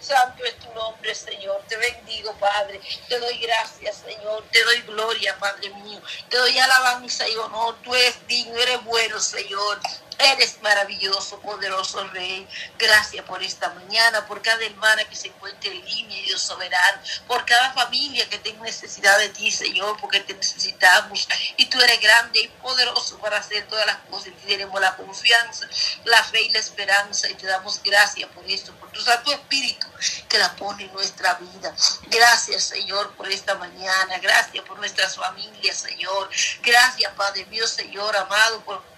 Santo 0.00 0.44
es 0.44 0.58
tu 0.58 0.72
nombre, 0.74 1.14
Señor. 1.14 1.62
Te 1.68 1.76
bendigo, 1.76 2.32
Padre. 2.38 2.80
Te 3.08 3.18
doy 3.18 3.38
gracias, 3.38 4.02
Señor. 4.04 4.44
Te 4.52 4.62
doy 4.64 4.82
gloria, 4.82 5.36
Padre 5.38 5.70
mío. 5.70 6.00
Te 6.28 6.36
doy 6.36 6.58
alabanza 6.58 7.28
y 7.28 7.36
honor. 7.36 7.76
Tú 7.82 7.94
eres 7.94 8.26
digno, 8.26 8.56
eres 8.56 8.82
bueno, 8.84 9.18
Señor. 9.18 9.80
Eres 10.18 10.60
maravilloso, 10.62 11.38
poderoso 11.40 12.06
Rey. 12.08 12.48
Gracias 12.78 13.24
por 13.26 13.42
esta 13.42 13.68
mañana, 13.70 14.26
por 14.26 14.40
cada 14.40 14.64
hermana 14.64 15.04
que 15.04 15.14
se 15.14 15.28
encuentre 15.28 15.70
en 15.70 15.84
línea, 15.84 16.22
Dios 16.22 16.42
soberano, 16.42 17.02
por 17.26 17.44
cada 17.44 17.72
familia 17.74 18.28
que 18.28 18.38
tenga 18.38 18.62
necesidad 18.62 19.18
de 19.18 19.28
ti, 19.28 19.50
Señor, 19.50 19.96
porque 20.00 20.20
te 20.20 20.34
necesitamos. 20.34 21.28
Y 21.56 21.66
tú 21.66 21.80
eres 21.80 22.00
grande 22.00 22.40
y 22.40 22.48
poderoso 22.48 23.18
para 23.18 23.38
hacer 23.38 23.66
todas 23.66 23.84
las 23.86 23.98
cosas. 24.10 24.28
Y 24.28 24.46
tenemos 24.46 24.80
la 24.80 24.96
confianza, 24.96 25.68
la 26.04 26.22
fe 26.24 26.42
y 26.42 26.50
la 26.50 26.60
esperanza. 26.60 27.28
Y 27.28 27.34
te 27.34 27.46
damos 27.46 27.82
gracias 27.82 28.28
por 28.30 28.44
esto, 28.50 28.72
por 28.76 28.90
tu 28.92 29.02
Santo 29.02 29.32
Espíritu 29.32 29.86
que 30.28 30.38
la 30.38 30.54
pone 30.56 30.84
en 30.84 30.92
nuestra 30.92 31.34
vida. 31.34 31.74
Gracias, 32.08 32.64
Señor, 32.64 33.14
por 33.16 33.30
esta 33.30 33.54
mañana. 33.56 34.18
Gracias 34.18 34.64
por 34.64 34.78
nuestras 34.78 35.16
familias, 35.16 35.76
Señor. 35.76 36.30
Gracias, 36.62 37.12
Padre 37.12 37.44
mío, 37.46 37.66
Señor, 37.66 38.16
amado, 38.16 38.60
por 38.62 38.95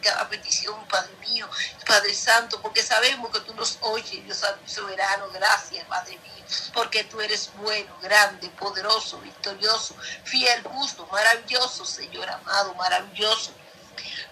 cada 0.00 0.28
petición, 0.28 0.86
Padre 0.88 1.14
mío, 1.16 1.48
Padre 1.86 2.14
Santo, 2.14 2.60
porque 2.60 2.82
sabemos 2.82 3.30
que 3.30 3.40
tú 3.40 3.54
nos 3.54 3.78
oyes, 3.80 4.24
Dios 4.24 4.44
soberano. 4.66 5.28
Gracias, 5.30 5.84
Padre 5.86 6.18
mío, 6.18 6.44
porque 6.72 7.04
tú 7.04 7.20
eres 7.20 7.50
bueno, 7.56 7.96
grande, 8.00 8.48
poderoso, 8.50 9.18
victorioso, 9.18 9.94
fiel, 10.24 10.62
justo, 10.62 11.06
maravilloso, 11.10 11.84
Señor 11.84 12.28
amado, 12.28 12.74
maravilloso. 12.74 13.52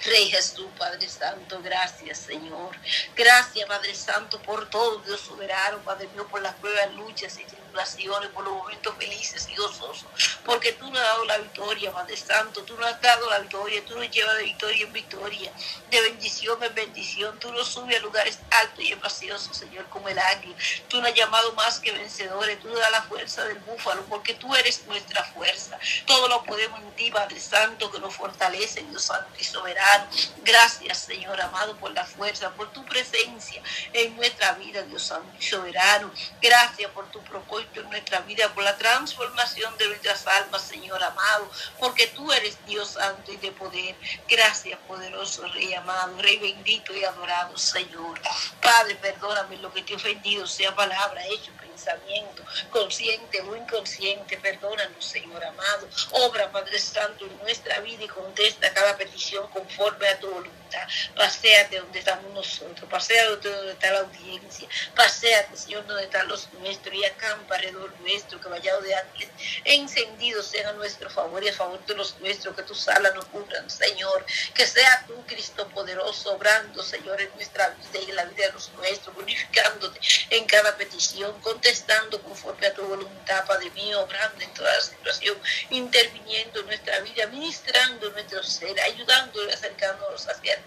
Rey 0.04 0.28
Jesús, 0.28 0.66
Padre 0.78 1.08
Santo, 1.08 1.62
gracias, 1.62 2.18
Señor. 2.18 2.76
Gracias, 3.16 3.66
Padre 3.66 3.94
Santo, 3.94 4.38
por 4.42 4.68
todo, 4.68 4.98
Dios 4.98 5.20
soberano, 5.20 5.78
Padre 5.78 6.08
mío, 6.08 6.26
por 6.28 6.42
las 6.42 6.54
pruebas, 6.56 6.92
luchas 6.92 7.38
y 7.38 7.44
tribulaciones, 7.44 8.28
por 8.30 8.44
los 8.44 8.52
momentos 8.52 8.94
felices 8.98 9.48
y 9.48 9.56
gozosos, 9.56 10.06
porque 10.44 10.72
tú 10.72 10.90
nos 10.90 11.00
has 11.00 11.06
dado 11.06 11.24
la 11.24 11.38
victoria, 11.38 11.90
Padre 11.90 12.18
Santo, 12.18 12.62
tú 12.64 12.76
nos 12.76 12.86
has 12.86 13.00
dado 13.00 13.30
la 13.30 13.38
victoria, 13.38 13.82
tú 13.86 13.96
nos 13.98 14.10
llevas 14.10 14.36
de 14.36 14.42
victoria 14.44 14.84
en 14.84 14.92
victoria, 14.92 15.52
de 15.90 16.00
bendición 16.02 16.62
en 16.62 16.74
bendición, 16.74 17.38
tú 17.40 17.50
nos 17.52 17.68
subes 17.68 17.96
a 17.96 18.00
lugares 18.00 18.38
altos 18.50 18.84
y 18.84 18.92
espaciosos, 18.92 19.56
Señor, 19.56 19.88
como 19.88 20.10
el 20.10 20.18
águila, 20.18 20.54
tú 20.88 21.00
nos 21.00 21.10
has 21.10 21.16
llamado 21.16 21.52
más 21.54 21.80
que 21.80 21.92
vencedores, 21.92 22.60
tú 22.60 22.68
nos 22.68 22.78
das 22.78 22.90
la 22.90 23.02
fuerza 23.02 23.44
del 23.44 23.58
búfalo, 23.60 24.04
porque 24.04 24.34
tú 24.34 24.54
eres 24.54 24.84
nuestra 24.86 25.24
fuerza, 25.24 25.78
todo 26.06 26.28
lo 26.28 26.44
podemos 26.44 26.78
en 26.80 26.92
ti, 26.92 27.10
Padre 27.10 27.40
Santo, 27.40 27.90
que 27.90 27.98
nos 28.00 28.14
fortalece, 28.14 28.82
Dios 28.82 29.04
Santo 29.04 29.30
y 29.38 29.44
soberano, 29.44 29.93
gracias, 30.42 30.98
Señor 30.98 31.40
amado, 31.40 31.76
por 31.76 31.92
la 31.92 32.04
fuerza, 32.04 32.50
por 32.50 32.72
tu 32.72 32.84
presencia 32.84 33.62
en 33.92 34.16
nuestra 34.16 34.52
vida, 34.52 34.82
Dios 34.82 35.02
Santo 35.02 35.30
y 35.38 35.42
soberano, 35.42 36.10
gracias 36.40 36.90
por 36.92 37.10
tu 37.10 37.22
propósito 37.22 37.80
en 37.80 37.90
nuestra 37.90 38.20
vida, 38.20 38.52
por 38.54 38.64
la 38.64 38.76
transformación 38.76 39.76
de 39.78 39.88
nuestras 39.88 40.26
almas, 40.26 40.62
Señor 40.62 41.02
amado, 41.02 41.50
porque 41.78 42.06
tú 42.08 42.32
eres 42.32 42.56
Dios 42.66 42.94
santo 42.94 43.32
y 43.32 43.36
de 43.36 43.52
poder. 43.52 43.94
Gracias, 44.28 44.78
poderoso 44.86 45.46
Rey 45.48 45.74
amado, 45.74 46.20
Rey 46.20 46.38
bendito 46.38 46.94
y 46.94 47.04
adorado, 47.04 47.56
Señor. 47.58 48.20
Padre, 48.62 48.94
perdóname 48.96 49.56
lo 49.58 49.72
que 49.72 49.82
te 49.82 49.92
he 49.92 49.96
ofendido, 49.96 50.46
sea 50.46 50.74
palabra, 50.74 51.24
hecho, 51.26 51.52
pensamiento, 51.60 52.44
consciente 52.70 53.40
o 53.42 53.56
inconsciente. 53.56 54.38
Perdónanos, 54.38 55.04
Señor 55.04 55.44
amado. 55.44 55.88
Obra, 56.12 56.50
Padre 56.50 56.78
Santo, 56.78 57.26
en 57.26 57.38
nuestra 57.38 57.80
vida 57.80 58.04
y 58.04 58.08
contesta 58.08 58.72
cada 58.72 58.96
petición 58.96 59.48
conforme 59.76 60.06
a 60.06 60.18
tu 60.20 60.28
voluntad. 60.74 60.88
Paseate 61.16 61.78
donde 61.78 61.98
estamos 61.98 62.32
nosotros, 62.32 62.90
paseate 62.90 63.48
donde 63.48 63.72
está 63.72 63.92
la 63.92 64.00
audiencia, 64.00 64.68
paseate, 64.94 65.56
Señor, 65.56 65.86
donde 65.86 66.04
están 66.04 66.28
los 66.28 66.52
nuestros 66.54 66.94
y 66.94 67.04
acampa 67.04 67.56
alrededor 67.56 67.92
nuestro, 68.00 68.40
que 68.40 68.48
vaya 68.48 68.76
de 68.78 68.94
ángeles 68.94 69.30
encendidos 69.64 70.46
sean 70.46 70.66
a 70.66 70.72
nuestro 70.72 71.08
favor 71.10 71.42
y 71.42 71.48
a 71.48 71.52
favor 71.52 71.84
de 71.86 71.94
los 71.94 72.18
nuestros, 72.20 72.54
que 72.54 72.62
tus 72.62 72.88
alas 72.88 73.14
nos 73.14 73.24
cubran, 73.26 73.68
Señor, 73.70 74.24
que 74.54 74.66
sea 74.66 75.04
tú, 75.06 75.14
Cristo 75.26 75.68
poderoso, 75.68 76.34
obrando, 76.34 76.82
Señor, 76.82 77.20
en 77.20 77.30
nuestra 77.34 77.68
vida 77.70 78.00
y 78.06 78.10
en 78.10 78.16
la 78.16 78.24
vida 78.24 78.46
de 78.46 78.52
los 78.52 78.70
nuestros, 78.72 79.14
glorificándote 79.14 80.00
en 80.30 80.44
cada 80.46 80.76
petición, 80.76 81.40
contestando 81.40 82.20
conforme 82.22 82.66
a 82.66 82.74
tu 82.74 82.82
voluntad, 82.82 83.46
Padre 83.46 83.70
mío, 83.70 84.00
obrando 84.00 84.42
en 84.42 84.52
toda 84.54 84.80
situación, 84.80 85.36
interviniendo 85.70 86.60
en 86.60 86.66
nuestra 86.66 87.00
vida, 87.00 87.26
ministrando 87.28 88.10
nuestro 88.10 88.42
ser, 88.42 88.78
ayudándonos, 88.80 89.54
acercándonos 89.54 90.28
hacia 90.28 90.56
ti, 90.56 90.63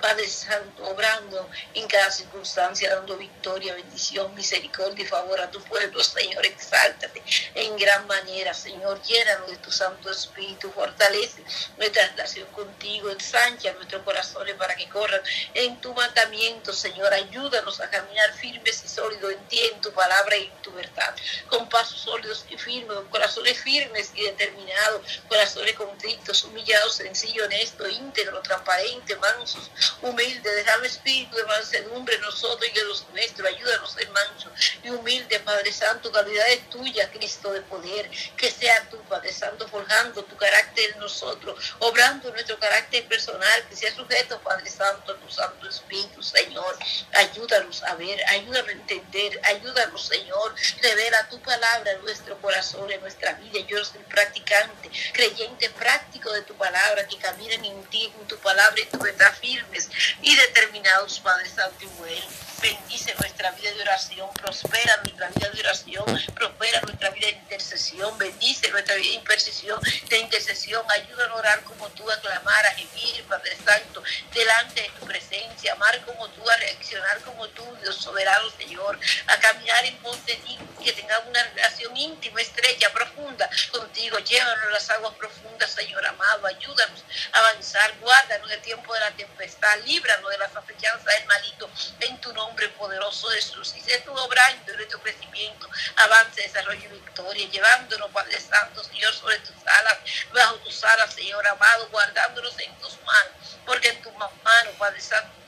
Padre 0.00 0.28
Santo, 0.28 0.84
obrando 0.84 1.48
en 1.74 1.86
cada 1.88 2.10
circunstancia, 2.10 2.94
dando 2.94 3.16
victoria, 3.16 3.74
bendición, 3.74 4.34
misericordia 4.34 5.04
y 5.04 5.08
favor 5.08 5.40
a 5.40 5.50
tu 5.50 5.62
pueblo, 5.62 6.02
Señor, 6.02 6.44
exáltate 6.46 7.22
en 7.54 7.76
gran 7.76 8.06
manera, 8.06 8.54
Señor, 8.54 9.02
llénanos 9.02 9.50
de 9.50 9.56
tu 9.58 9.70
Santo 9.70 10.10
Espíritu, 10.10 10.70
fortalece 10.70 11.42
nuestra 11.76 12.06
relación 12.08 12.46
contigo, 12.48 13.10
ensancha 13.10 13.72
nuestros 13.72 14.02
corazones 14.02 14.54
para 14.56 14.74
que 14.74 14.88
corran 14.88 15.20
en 15.54 15.80
tu 15.80 15.92
mandamiento, 15.94 16.72
Señor, 16.72 17.12
ayúdanos 17.12 17.80
a 17.80 17.90
caminar 17.90 18.32
firmes 18.34 18.82
y 18.84 18.88
sólidos 18.88 19.32
en 19.32 19.48
ti, 19.48 19.60
en 19.60 19.80
tu 19.80 19.92
palabra 19.92 20.36
y 20.36 20.44
en 20.44 20.62
tu 20.62 20.72
verdad, 20.72 21.14
con 21.48 21.68
pasos 21.68 22.00
sólidos 22.00 22.44
y 22.48 22.56
firmes, 22.56 22.96
con 22.96 23.08
corazones 23.08 23.58
firmes 23.60 24.10
y 24.14 24.22
determinados, 24.22 25.20
corazones 25.28 25.74
contritos, 25.74 26.44
humillados, 26.44 26.96
sencillos, 26.96 27.46
honestos, 27.46 27.90
íntegros, 27.90 28.42
transparentes, 28.42 29.18
mansos, 29.24 29.70
humildes, 30.02 30.56
dejar 30.56 30.78
el 30.80 30.86
espíritu 30.86 31.36
de 31.36 31.44
mansedumbre 31.44 32.18
nosotros 32.18 32.70
y 32.74 32.78
en 32.78 32.88
los 32.88 33.06
nuestros, 33.10 33.48
ayúdanos 33.48 33.96
mansos 34.12 34.52
y 34.82 34.90
humildes, 34.90 35.40
Padre 35.40 35.72
Santo, 35.72 36.12
calidad 36.12 36.46
es 36.48 36.68
tuya, 36.70 37.10
Cristo 37.10 37.52
de 37.52 37.62
poder, 37.62 38.10
que 38.36 38.50
sea 38.50 38.88
tú, 38.90 38.98
Padre 39.08 39.32
Santo, 39.32 39.66
forjando 39.68 40.24
tu 40.24 40.36
carácter 40.36 40.92
en 40.92 41.00
nosotros, 41.00 41.74
obrando 41.80 42.30
nuestro 42.30 42.58
carácter 42.58 43.06
personal, 43.06 43.66
que 43.68 43.76
sea 43.76 43.94
sujeto, 43.94 44.38
Padre 44.40 44.68
Santo, 44.70 45.14
tu 45.16 45.30
Santo 45.30 45.68
Espíritu, 45.68 46.22
Señor, 46.22 46.76
ayúdanos 47.14 47.82
a 47.84 47.94
ver, 47.94 48.18
ayúdanos 48.28 48.68
a 48.68 48.72
entender, 48.72 49.40
ayúdanos, 49.44 50.06
Señor, 50.06 50.54
revela 50.82 51.28
tu 51.28 51.40
palabra 51.40 51.92
en 51.92 52.02
nuestro 52.02 52.36
corazón, 52.40 52.90
en 52.90 53.00
nuestra 53.00 53.32
vida, 53.34 53.60
yo 53.66 53.84
soy 53.84 54.02
practicante, 54.02 54.90
creyente 55.12 55.70
práctico 55.70 56.32
de 56.32 56.42
tu 56.42 56.54
palabra, 56.54 57.06
que 57.06 57.18
caminan 57.18 57.64
en 57.64 57.82
ti, 57.84 58.12
en 58.20 58.26
tu 58.26 58.36
palabra 58.38 58.80
y 58.80 58.86
tu 58.86 58.98
verdad 59.16 59.34
firmes 59.40 59.88
y 60.22 60.34
determinados, 60.36 61.20
Padre 61.20 61.48
Santo 61.48 61.84
y 61.84 61.86
bueno. 61.98 62.26
Bendice 62.60 63.14
nuestra 63.20 63.50
vida 63.50 63.72
de 63.72 63.82
oración, 63.82 64.32
prospera 64.32 64.96
nuestra 65.02 65.28
vida 65.28 65.50
de 65.50 65.60
oración, 65.60 66.04
prospera 66.34 66.80
nuestra 66.80 67.10
vida 67.10 67.26
de 67.26 67.34
intercesión, 67.34 68.16
bendice 68.16 68.70
nuestra 68.70 68.94
vida 68.94 69.10
de 69.10 69.16
intercesión, 69.16 69.78
de 70.08 70.18
intercesión, 70.18 70.82
ayúdanos 70.90 71.36
a 71.36 71.40
orar 71.40 71.62
como 71.64 71.90
tú, 71.90 72.10
a 72.10 72.18
clamar, 72.20 72.66
a 72.66 72.74
gemir, 72.74 73.22
Padre 73.28 73.54
Santo, 73.62 74.02
delante 74.32 74.80
de 74.80 74.88
tu 74.98 75.04
presencia, 75.04 75.72
amar 75.74 76.02
como 76.06 76.26
tú, 76.30 76.48
a 76.48 76.56
reaccionar 76.56 77.20
como 77.20 77.46
tú, 77.48 77.64
Dios 77.82 77.96
soberano, 77.96 78.50
Señor, 78.56 78.98
a 79.26 79.36
caminar 79.40 79.84
en 79.84 79.96
pos 79.98 80.24
de 80.24 80.36
ti, 80.36 80.58
que 80.82 80.92
tengamos 80.94 81.28
una 81.28 81.42
relación 81.42 81.94
íntima, 81.94 82.40
estrecha, 82.40 82.90
profunda 82.94 83.50
contigo, 83.72 84.18
llévanos 84.20 84.64
a 84.64 84.70
las 84.70 84.90
aguas 84.90 85.14
profundas, 85.16 85.70
Señor 85.70 86.06
amado, 86.06 86.46
ayúdanos 86.46 87.04
a 87.32 87.38
avanzar, 87.40 87.92
guárdanos 88.00 88.48
del 88.48 88.62
tiempo 88.62 88.94
de 88.94 89.00
la 89.00 89.03
tempestad, 89.12 89.78
líbranos 89.84 90.30
de 90.30 90.38
las 90.38 90.54
afechanzas 90.56 91.04
del 91.04 91.26
malito, 91.26 91.70
en 92.00 92.20
tu 92.20 92.32
nombre 92.32 92.68
poderoso 92.70 93.28
Jesús, 93.28 93.74
y 93.76 93.80
sé 93.80 94.00
tú 94.00 94.12
obrando 94.12 94.70
en 94.70 94.76
nuestro 94.76 95.00
crecimiento, 95.00 95.68
avance, 95.96 96.42
desarrollo 96.42 96.84
y 96.84 96.88
victoria, 96.88 97.48
llevándonos, 97.48 98.10
Padre 98.10 98.40
Santo, 98.40 98.82
Señor, 98.84 99.12
sobre 99.14 99.38
tus 99.40 99.56
alas, 99.66 99.98
bajo 100.32 100.56
tus 100.56 100.84
alas, 100.84 101.14
Señor 101.14 101.46
amado, 101.46 101.88
guardándonos 101.90 102.58
en 102.58 102.74
tus 102.78 103.00
manos, 103.02 103.58
porque 103.66 103.88
en 103.88 104.02
tus 104.02 104.12
manos, 104.12 104.74
Padre 104.78 105.00
Santo, 105.00 105.43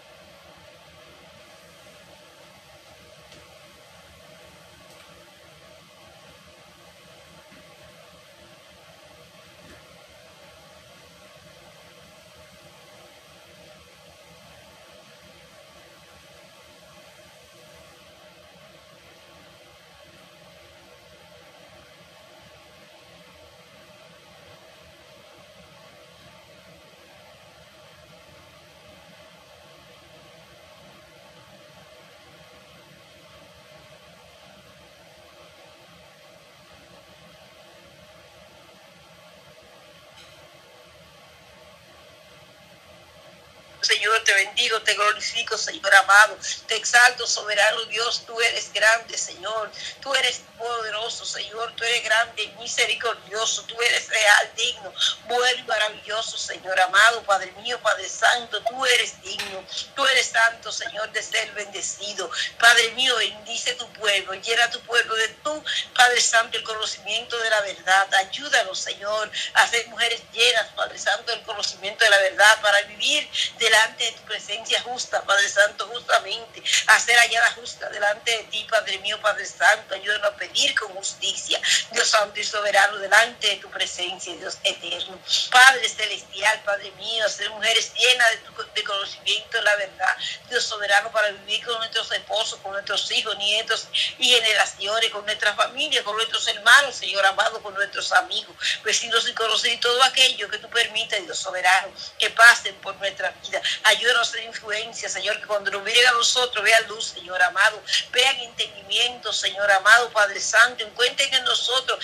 Señor, 44.07 44.23
te 44.23 44.35
bendigo, 44.35 44.81
te 44.83 44.95
glorifico, 44.95 45.59
Señor 45.59 45.93
amado. 45.93 46.39
Te 46.69 46.77
exalto, 46.77 47.27
soberano 47.27 47.85
Dios. 47.87 48.23
Tú 48.25 48.41
eres 48.41 48.73
grande, 48.73 49.19
Señor. 49.19 49.69
Tú 50.01 50.15
eres 50.15 50.43
poderoso, 50.57 51.25
Señor. 51.25 51.73
Tú 51.77 51.85
eres 51.85 52.05
grande 52.05 52.43
y 52.43 52.49
misericordioso. 52.61 53.63
Tú 53.65 53.75
eres 53.81 54.09
real, 54.09 54.53
digno, 54.57 54.93
bueno 55.27 55.59
y 55.59 55.63
maravilloso, 55.65 56.37
Señor 56.39 56.79
amado. 56.81 57.23
Padre 57.23 57.53
mío, 57.63 57.79
Padre 57.83 58.09
Santo, 58.09 58.63
tú 58.63 58.87
eres 58.87 59.21
digno. 59.23 59.65
Tú 59.95 60.07
eres 60.07 60.27
santo, 60.27 60.71
Señor, 60.73 61.11
de 61.13 61.23
ser 61.23 61.51
bendecido. 61.53 62.31
Padre 62.59 62.91
mío, 62.93 63.17
bendice 63.17 63.75
tu 63.75 63.91
pueblo. 63.95 64.35
Llena 64.35 64.71
tu 64.71 64.81
pueblo 64.81 65.15
de 65.17 65.29
tu, 65.29 65.65
Padre 65.95 66.21
Santo, 66.21 66.59
el 66.59 66.65
conocimiento 66.65 67.37
de 67.39 67.51
la 67.51 67.61
verdad. 67.61 68.15
Ayúdanos, 68.15 68.79
Señor, 68.79 69.31
a 69.55 69.67
ser 69.67 69.87
mujeres 69.89 70.23
llenas, 70.33 70.69
Padre 70.75 70.99
Santo, 70.99 71.33
del 71.33 71.43
conocimiento 71.43 72.05
de 72.05 72.11
la 72.11 72.19
verdad 72.19 72.61
para 72.63 72.83
vivir 72.83 73.29
delante 73.59 74.05
de 74.05 74.13
tu 74.13 74.23
presencia 74.23 74.83
justa, 74.83 75.23
Padre 75.23 75.49
Santo, 75.49 75.87
justamente, 75.89 76.63
a 76.89 77.01
ser 77.01 77.17
hallada 77.19 77.53
justa 77.53 77.89
delante 77.91 78.31
de 78.31 78.45
ti, 78.45 78.67
Padre 78.71 78.99
mío, 78.99 79.21
Padre 79.21 79.47
Santo, 79.47 79.95
ayúdanos 79.95 80.29
a 80.29 80.37
pedir 80.47 80.75
con 80.79 80.89
justicia, 80.95 81.61
Dios 81.93 82.09
Santo 82.09 82.39
y 82.39 82.45
soberano, 82.45 82.99
delante 82.99 83.49
de 83.49 83.57
tu 83.57 83.71
presencia, 83.71 84.35
Dios 84.37 84.59
eterno. 84.63 85.19
Padre 85.51 85.89
celestial, 85.89 86.61
Padre 86.65 86.91
mío, 86.93 87.29
ser 87.29 87.51
mujeres 87.51 87.93
llenas 87.95 88.29
de, 88.75 88.85
conocimiento 88.85 89.57
de 89.57 89.63
la 89.63 89.77
verdad, 89.77 90.17
Dios 90.49 90.65
soberano, 90.65 91.11
para 91.11 91.31
vivir 91.31 91.65
con 91.65 91.77
nuestros 91.79 92.11
esposos, 92.13 92.59
con 92.61 92.73
nuestros 92.73 93.11
hijos, 93.13 93.37
nietos 93.39 93.89
y 94.19 94.31
generaciones, 94.31 95.11
con 95.11 95.25
nuestra 95.25 95.55
familia, 95.55 96.05
con 96.05 96.17
nuestros 96.17 96.47
hermanos, 96.49 96.95
Señor 96.95 97.25
amado, 97.27 97.63
con 97.63 97.75
nuestros 97.75 98.13
amigos, 98.13 98.55
vecinos 98.85 99.29
y 99.29 99.35
conocidos 99.35 99.77
y 99.77 99.79
todo 99.79 100.03
aquello 100.03 100.49
que 100.49 100.59
tú 100.59 100.69
permitas, 100.69 101.23
Dios 101.25 101.39
soberano, 101.39 101.93
que 102.19 102.31
pasen 102.31 102.75
por 102.77 102.95
nuestra 102.97 103.31
vida. 103.43 103.61
Ayúdanos 103.85 104.29
ser 104.29 104.45
influencia, 104.45 105.09
Señor, 105.09 105.41
que 105.41 105.47
cuando 105.47 105.71
nos 105.71 105.83
miren 105.83 106.07
a 106.07 106.13
nosotros 106.13 106.63
vean 106.63 106.87
luz, 106.89 107.07
Señor 107.07 107.41
amado, 107.43 107.83
vean 108.13 108.37
entendimiento, 108.41 109.33
Señor 109.33 109.71
amado, 109.71 110.11
Padre 110.11 110.36
Santo, 110.41 110.85
encuentren 110.85 111.33
en 111.35 111.45
nosotros 111.45 111.99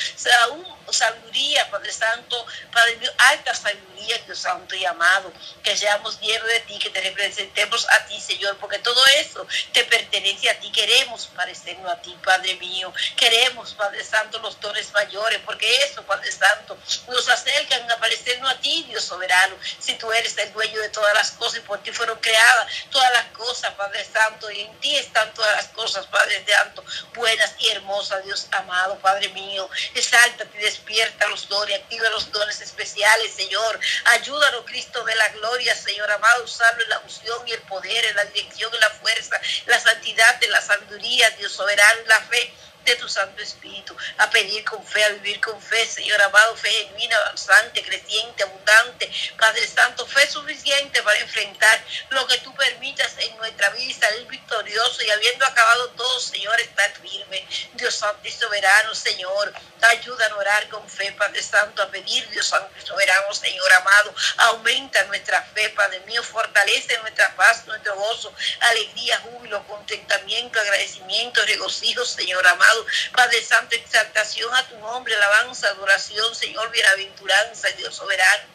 sabiduría, 0.93 1.69
Padre 1.71 1.93
Santo, 1.93 2.47
Padre 2.73 2.97
mío, 2.97 3.11
alta 3.19 3.55
sabiduría, 3.55 4.19
Dios 4.27 4.39
Santo 4.39 4.75
y 4.75 4.85
amado, 4.85 5.33
que 5.63 5.77
seamos 5.77 6.21
llenos 6.21 6.47
de 6.49 6.61
ti, 6.61 6.79
que 6.79 6.91
te 6.91 7.01
representemos 7.01 7.89
a 7.91 8.07
ti, 8.07 8.21
Señor, 8.21 8.57
porque 8.59 8.79
todo 8.79 9.03
eso 9.19 9.47
te 9.73 9.85
pertenece 9.85 10.51
a 10.51 10.59
ti, 10.59 10.71
queremos 10.71 11.27
parecernos 11.29 11.91
a 11.91 12.01
ti, 12.01 12.17
Padre 12.23 12.55
mío, 12.57 12.93
queremos, 13.17 13.75
Padre 13.75 14.05
Santo, 14.05 14.39
los 14.41 14.61
dones 14.61 14.93
mayores, 14.93 15.41
porque 15.45 15.69
eso, 15.85 16.03
Padre 16.03 16.31
Santo, 16.31 16.77
nos 17.09 17.29
acercan 17.29 17.91
a 17.91 17.97
parecernos 17.99 18.51
a 18.51 18.59
ti, 18.59 18.85
Dios 18.89 19.05
soberano, 19.05 19.57
si 19.79 19.95
tú 19.95 20.11
eres 20.13 20.37
el 20.39 20.53
dueño 20.53 20.81
de 20.81 20.89
todas 20.91 21.15
las 21.15 21.33
cosas 21.33 21.59
y 21.59 21.61
por 21.61 21.83
ti 21.83 21.93
fueron 21.93 22.19
creadas 22.21 22.67
todas 22.91 23.13
las 23.13 23.27
cosas, 23.27 23.73
Padre 23.75 24.05
Santo, 24.05 24.51
y 24.51 24.61
en 24.61 24.81
ti 24.81 24.97
están 24.97 25.33
todas 25.35 25.53
las 25.57 25.69
cosas, 25.69 26.07
Padre 26.07 26.45
Santo, 26.47 26.85
buenas 27.15 27.55
y 27.59 27.69
hermosas, 27.71 28.22
Dios 28.25 28.47
amado, 28.53 28.99
Padre 28.99 29.29
mío, 29.31 29.69
exáltate 29.95 30.59
despierta 30.59 31.29
los 31.29 31.49
dones, 31.49 31.81
activa 31.81 32.09
los 32.11 32.31
dones 32.31 32.61
especiales, 32.61 33.33
Señor, 33.35 33.79
ayúdanos, 34.13 34.65
Cristo 34.65 35.05
de 35.05 35.15
la 35.15 35.29
gloria, 35.31 35.75
Señor 35.75 36.11
amado, 36.11 36.45
usarlo 36.45 36.83
en 36.83 36.91
la 36.91 36.99
unción 37.01 37.47
y 37.47 37.53
el 37.53 37.63
poder, 37.63 38.05
en 38.07 38.17
la 38.17 38.25
dirección, 38.27 38.73
y 38.75 38.81
la 38.81 38.91
fuerza, 38.91 39.41
la 39.67 39.81
santidad, 39.81 40.43
en 40.43 40.51
la 40.51 40.61
sabiduría, 40.61 41.31
Dios 41.31 41.53
soberano, 41.53 42.01
en 42.01 42.09
la 42.09 42.21
fe 42.23 42.55
de 42.85 42.97
tu 42.97 43.09
Santo 43.09 43.43
Espíritu, 43.43 43.97
a 44.19 44.31
pedir 44.31 44.65
con 44.65 44.85
fe, 44.87 45.05
a 45.05 45.09
vivir 45.11 45.41
con 45.41 45.61
fe, 45.61 45.87
Señor 45.87 46.21
amado, 46.23 46.57
fe 46.57 46.71
genuina, 46.71 47.17
avanzante, 47.19 47.83
creciente, 47.83 48.43
abundante, 48.43 49.11
Padre 49.39 49.67
Santo, 49.67 50.07
fe 50.07 50.29
suficiente 50.29 51.03
para 51.03 51.19
enfrentar 51.21 51.85
lo 52.11 52.27
que 52.27 52.39
tú 52.39 52.55
permitas 52.55 53.13
en 53.19 53.37
nuestra 53.37 53.71
vida 53.71 53.85
y 53.85 53.95
salir 53.95 54.27
victorioso 54.27 55.03
y 55.03 55.11
habiendo 55.11 55.47
acabado 55.47 55.91
todo, 55.91 56.21
Señor, 56.21 56.59
estar 56.61 56.93
firme. 57.01 57.47
Dios 57.75 57.95
Santo 57.95 58.27
y 58.27 58.33
soberano, 58.33 58.95
Señor, 58.95 59.53
ayúdanos 59.91 60.39
a 60.39 60.41
orar 60.41 60.69
con 60.69 60.89
fe, 60.89 61.13
Padre 61.13 61.43
Santo, 61.43 61.83
a 61.83 61.91
pedir, 61.91 62.29
Dios 62.31 62.47
Santo 62.47 62.71
y 62.79 62.87
soberano, 62.87 63.33
Señor 63.35 63.73
amado, 63.75 64.15
aumenta 64.39 65.03
nuestra 65.05 65.43
fe, 65.55 65.69
Padre 65.71 66.01
mío, 66.01 66.23
fortalece 66.23 66.99
nuestra 66.99 67.35
paz, 67.37 67.67
nuestro 67.67 67.95
gozo, 67.95 68.35
alegría, 68.61 69.19
júbilo, 69.21 69.67
contentamiento, 69.67 70.61
agradecimiento, 70.61 71.45
regocijo, 71.47 72.05
Señor 72.05 72.47
amado 72.47 72.72
Padre 73.15 73.43
Santo, 73.43 73.75
exaltación 73.75 74.53
a 74.55 74.69
tu 74.69 74.79
nombre, 74.79 75.15
alabanza, 75.15 75.69
adoración, 75.69 76.35
Señor, 76.35 76.71
bienaventuranza, 76.71 77.69
Dios 77.77 77.95
soberano. 77.95 78.52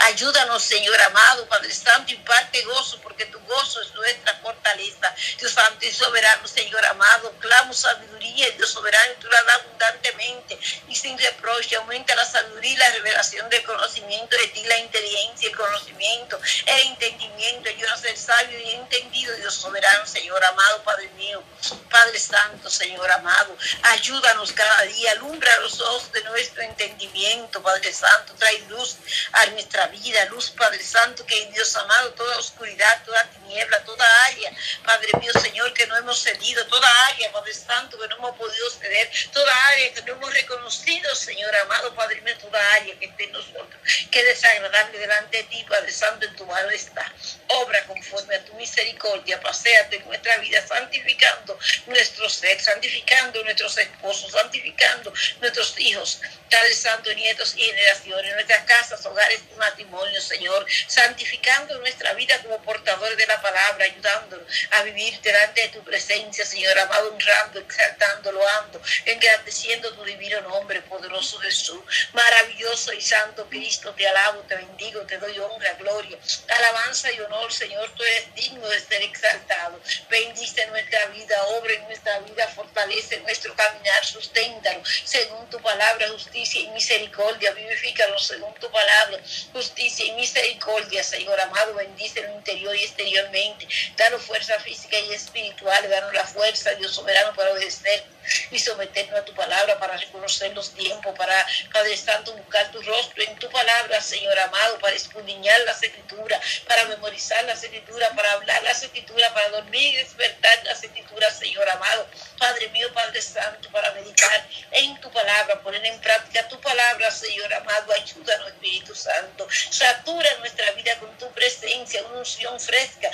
Ayúdanos, 0.00 0.62
Señor 0.62 1.00
amado, 1.02 1.46
Padre 1.48 1.74
Santo, 1.74 2.12
imparte 2.12 2.62
gozo, 2.62 3.00
porque 3.00 3.26
tu 3.26 3.38
gozo 3.40 3.82
es 3.82 3.92
nuestra 3.94 4.34
fortaleza. 4.36 5.14
Dios 5.38 5.52
Santo 5.52 5.84
y 5.84 5.92
soberano, 5.92 6.46
Señor 6.46 6.84
amado, 6.86 7.32
clamo 7.40 7.72
sabiduría, 7.72 8.50
Dios 8.50 8.70
soberano, 8.70 9.14
tú 9.20 9.28
la 9.28 9.42
das 9.42 9.56
abundantemente 9.56 10.58
y 10.88 10.94
sin 10.94 11.18
reproche. 11.18 11.76
Aumenta 11.76 12.14
la 12.14 12.24
sabiduría 12.24 12.72
y 12.72 12.76
la 12.76 12.90
revelación 12.90 13.48
del 13.50 13.62
conocimiento 13.64 14.36
de 14.36 14.46
ti, 14.48 14.64
la 14.64 14.78
inteligencia, 14.78 15.48
el 15.48 15.56
conocimiento, 15.56 16.40
el 16.66 16.86
entendimiento. 16.88 17.68
Ayúdanos 17.68 17.98
a 17.98 18.02
ser 18.02 18.16
sabio 18.16 18.58
y 18.60 18.70
entendido, 18.70 19.34
Dios 19.36 19.54
soberano, 19.54 20.06
Señor 20.06 20.42
amado, 20.44 20.82
Padre 20.84 21.08
mío, 21.10 21.42
Padre 21.90 22.18
Santo, 22.18 22.70
Señor 22.70 23.10
amado. 23.10 23.56
Ayúdanos 23.82 24.52
cada 24.52 24.82
día, 24.82 25.12
alumbra 25.12 25.58
los 25.60 25.80
ojos 25.80 26.12
de 26.12 26.22
nuestro 26.24 26.62
entendimiento, 26.62 27.62
Padre 27.62 27.92
Santo, 27.92 28.34
trae 28.38 28.58
luz 28.68 28.96
a 29.32 29.46
nuestra 29.46 29.87
vida, 29.88 30.24
luz, 30.26 30.50
Padre 30.50 30.82
Santo, 30.82 31.24
que 31.26 31.42
en 31.42 31.52
Dios 31.52 31.74
amado, 31.76 32.12
toda 32.12 32.38
oscuridad, 32.38 33.02
toda 33.04 33.22
tiniebla, 33.30 33.84
toda 33.84 34.04
área, 34.26 34.52
Padre 34.84 35.08
mío, 35.20 35.32
Señor, 35.40 35.72
que 35.72 35.86
no 35.86 35.96
hemos 35.96 36.22
cedido, 36.22 36.66
toda 36.66 36.88
área, 37.08 37.32
Padre 37.32 37.54
Santo, 37.54 37.98
que 37.98 38.08
no 38.08 38.16
hemos 38.16 38.36
podido 38.36 38.70
ceder, 38.70 39.10
toda 39.32 39.66
área 39.66 39.94
que 39.94 40.02
no 40.02 40.12
hemos 40.12 40.32
reconocido, 40.32 41.14
Señor 41.14 41.54
amado, 41.56 41.94
Padre 41.94 42.20
mío, 42.22 42.36
toda 42.38 42.60
área 42.74 42.98
que 42.98 43.06
esté 43.06 43.24
en 43.24 43.32
nosotros, 43.32 43.80
que 44.10 44.24
desagradable 44.24 44.98
delante 44.98 45.38
de 45.38 45.44
ti, 45.44 45.64
Padre 45.68 45.92
Santo, 45.92 46.26
en 46.26 46.36
tu 46.36 46.46
mano 46.46 46.70
está. 46.70 47.12
Obra 47.48 47.84
conforme 47.86 48.34
a 48.36 48.44
tu 48.44 48.54
misericordia, 48.54 49.40
paséate 49.40 49.96
en 49.96 50.06
nuestra 50.06 50.36
vida, 50.38 50.66
santificando 50.66 51.58
nuestro 51.86 52.28
ser, 52.28 52.60
santificando 52.60 53.42
nuestros 53.44 53.76
esposos, 53.78 54.32
santificando 54.32 55.12
nuestros 55.40 55.78
hijos, 55.78 56.20
Padre 56.50 56.74
Santo, 56.74 57.12
nietos 57.14 57.54
y 57.56 57.62
generaciones, 57.62 58.34
nuestras 58.34 58.64
casas, 58.64 59.04
hogares, 59.06 59.40
este 59.40 59.77
matrimonio, 59.78 60.20
Señor, 60.20 60.66
santificando 60.88 61.78
nuestra 61.78 62.12
vida 62.14 62.40
como 62.42 62.60
portadores 62.62 63.16
de 63.16 63.26
la 63.26 63.40
palabra, 63.40 63.84
ayudándonos 63.84 64.46
a 64.72 64.82
vivir 64.82 65.20
delante 65.20 65.62
de 65.62 65.68
tu 65.68 65.82
presencia, 65.84 66.44
Señor, 66.44 66.76
amado, 66.78 67.12
honrando, 67.12 67.60
exaltando, 67.60 68.32
loando, 68.32 68.80
engrandeciendo 69.04 69.94
tu 69.94 70.04
divino 70.04 70.40
nombre, 70.40 70.82
poderoso 70.82 71.38
Jesús, 71.38 71.80
maravilloso 72.12 72.92
y 72.92 73.00
santo 73.00 73.48
Cristo, 73.48 73.94
te 73.94 74.06
alabo, 74.08 74.40
te 74.42 74.56
bendigo, 74.56 75.02
te 75.02 75.18
doy 75.18 75.38
honra, 75.38 75.72
gloria, 75.74 76.18
alabanza 76.48 77.12
y 77.12 77.20
honor, 77.20 77.52
Señor, 77.52 77.88
tú 77.94 78.02
eres 78.02 78.34
digno 78.34 78.66
de 78.68 78.80
ser 78.80 79.02
exaltado. 79.02 79.80
Bendice 80.10 80.66
nuestra 80.66 81.06
vida, 81.06 81.40
obra 81.58 81.72
en 81.72 81.84
nuestra 81.84 82.18
vida, 82.20 82.48
fortalece 82.48 83.20
nuestro 83.20 83.54
caminar, 83.54 84.04
susténtalo, 84.04 84.82
según 85.04 85.48
tu 85.50 85.60
palabra, 85.60 86.08
justicia 86.08 86.60
y 86.60 86.68
misericordia, 86.68 87.52
vivifícalo 87.52 88.18
según 88.18 88.52
tu 88.54 88.70
palabra, 88.70 89.20
justicia 89.68 90.06
y 90.06 90.12
misericordia, 90.12 91.04
Señor 91.04 91.38
amado, 91.40 91.74
bendice 91.74 92.20
en 92.20 92.32
interior 92.32 92.74
y 92.74 92.84
exteriormente. 92.84 93.68
Danos 93.96 94.22
fuerza 94.22 94.58
física 94.60 94.98
y 94.98 95.12
espiritual, 95.12 95.88
danos 95.90 96.14
la 96.14 96.24
fuerza, 96.24 96.74
Dios 96.76 96.94
soberano, 96.94 97.34
para 97.34 97.52
obedecer 97.52 98.02
y 98.50 98.58
someternos 98.58 99.20
a 99.20 99.24
tu 99.24 99.34
palabra, 99.34 99.78
para 99.78 99.96
reconocer 99.96 100.52
los 100.54 100.72
tiempos, 100.74 101.14
para, 101.16 101.46
Padre 101.72 101.96
Santo, 101.96 102.32
buscar 102.34 102.70
tu 102.70 102.80
rostro 102.82 103.22
en 103.22 103.36
tu 103.38 103.48
palabra, 103.50 104.00
Señor 104.00 104.38
amado, 104.38 104.78
para 104.78 104.96
escudriñar 104.96 105.58
las 105.60 105.82
escrituras, 105.82 106.40
para 106.66 106.84
memorizar 106.86 107.44
las 107.44 107.62
escrituras, 107.62 108.10
para 108.14 108.32
hablar 108.32 108.62
las 108.62 108.82
escrituras, 108.82 109.30
para 109.32 109.48
dormir 109.50 109.94
y 109.94 109.96
despertar 109.96 110.64
las 110.64 110.82
escrituras, 110.82 111.38
Señor 111.38 111.68
amado. 111.68 112.06
Padre 112.38 112.68
mío, 112.70 112.92
Padre 112.94 113.20
Santo, 113.20 113.70
para 113.70 113.92
meditar 113.92 114.46
en 114.72 115.00
tu 115.00 115.10
palabra, 115.10 115.60
poner 115.62 115.84
en 115.84 116.00
práctica 116.00 116.46
tu 116.48 116.60
palabra, 116.60 117.10
Señor 117.10 117.52
amado, 117.54 117.92
ayúdanos, 117.92 118.48
Espíritu 118.48 118.94
Santo. 118.94 119.46
Satura 119.70 120.34
nuestra 120.38 120.70
vida 120.72 120.98
con 120.98 121.16
tu 121.18 121.30
presencia, 121.32 122.02
una 122.04 122.18
unción 122.18 122.58
fresca, 122.60 123.10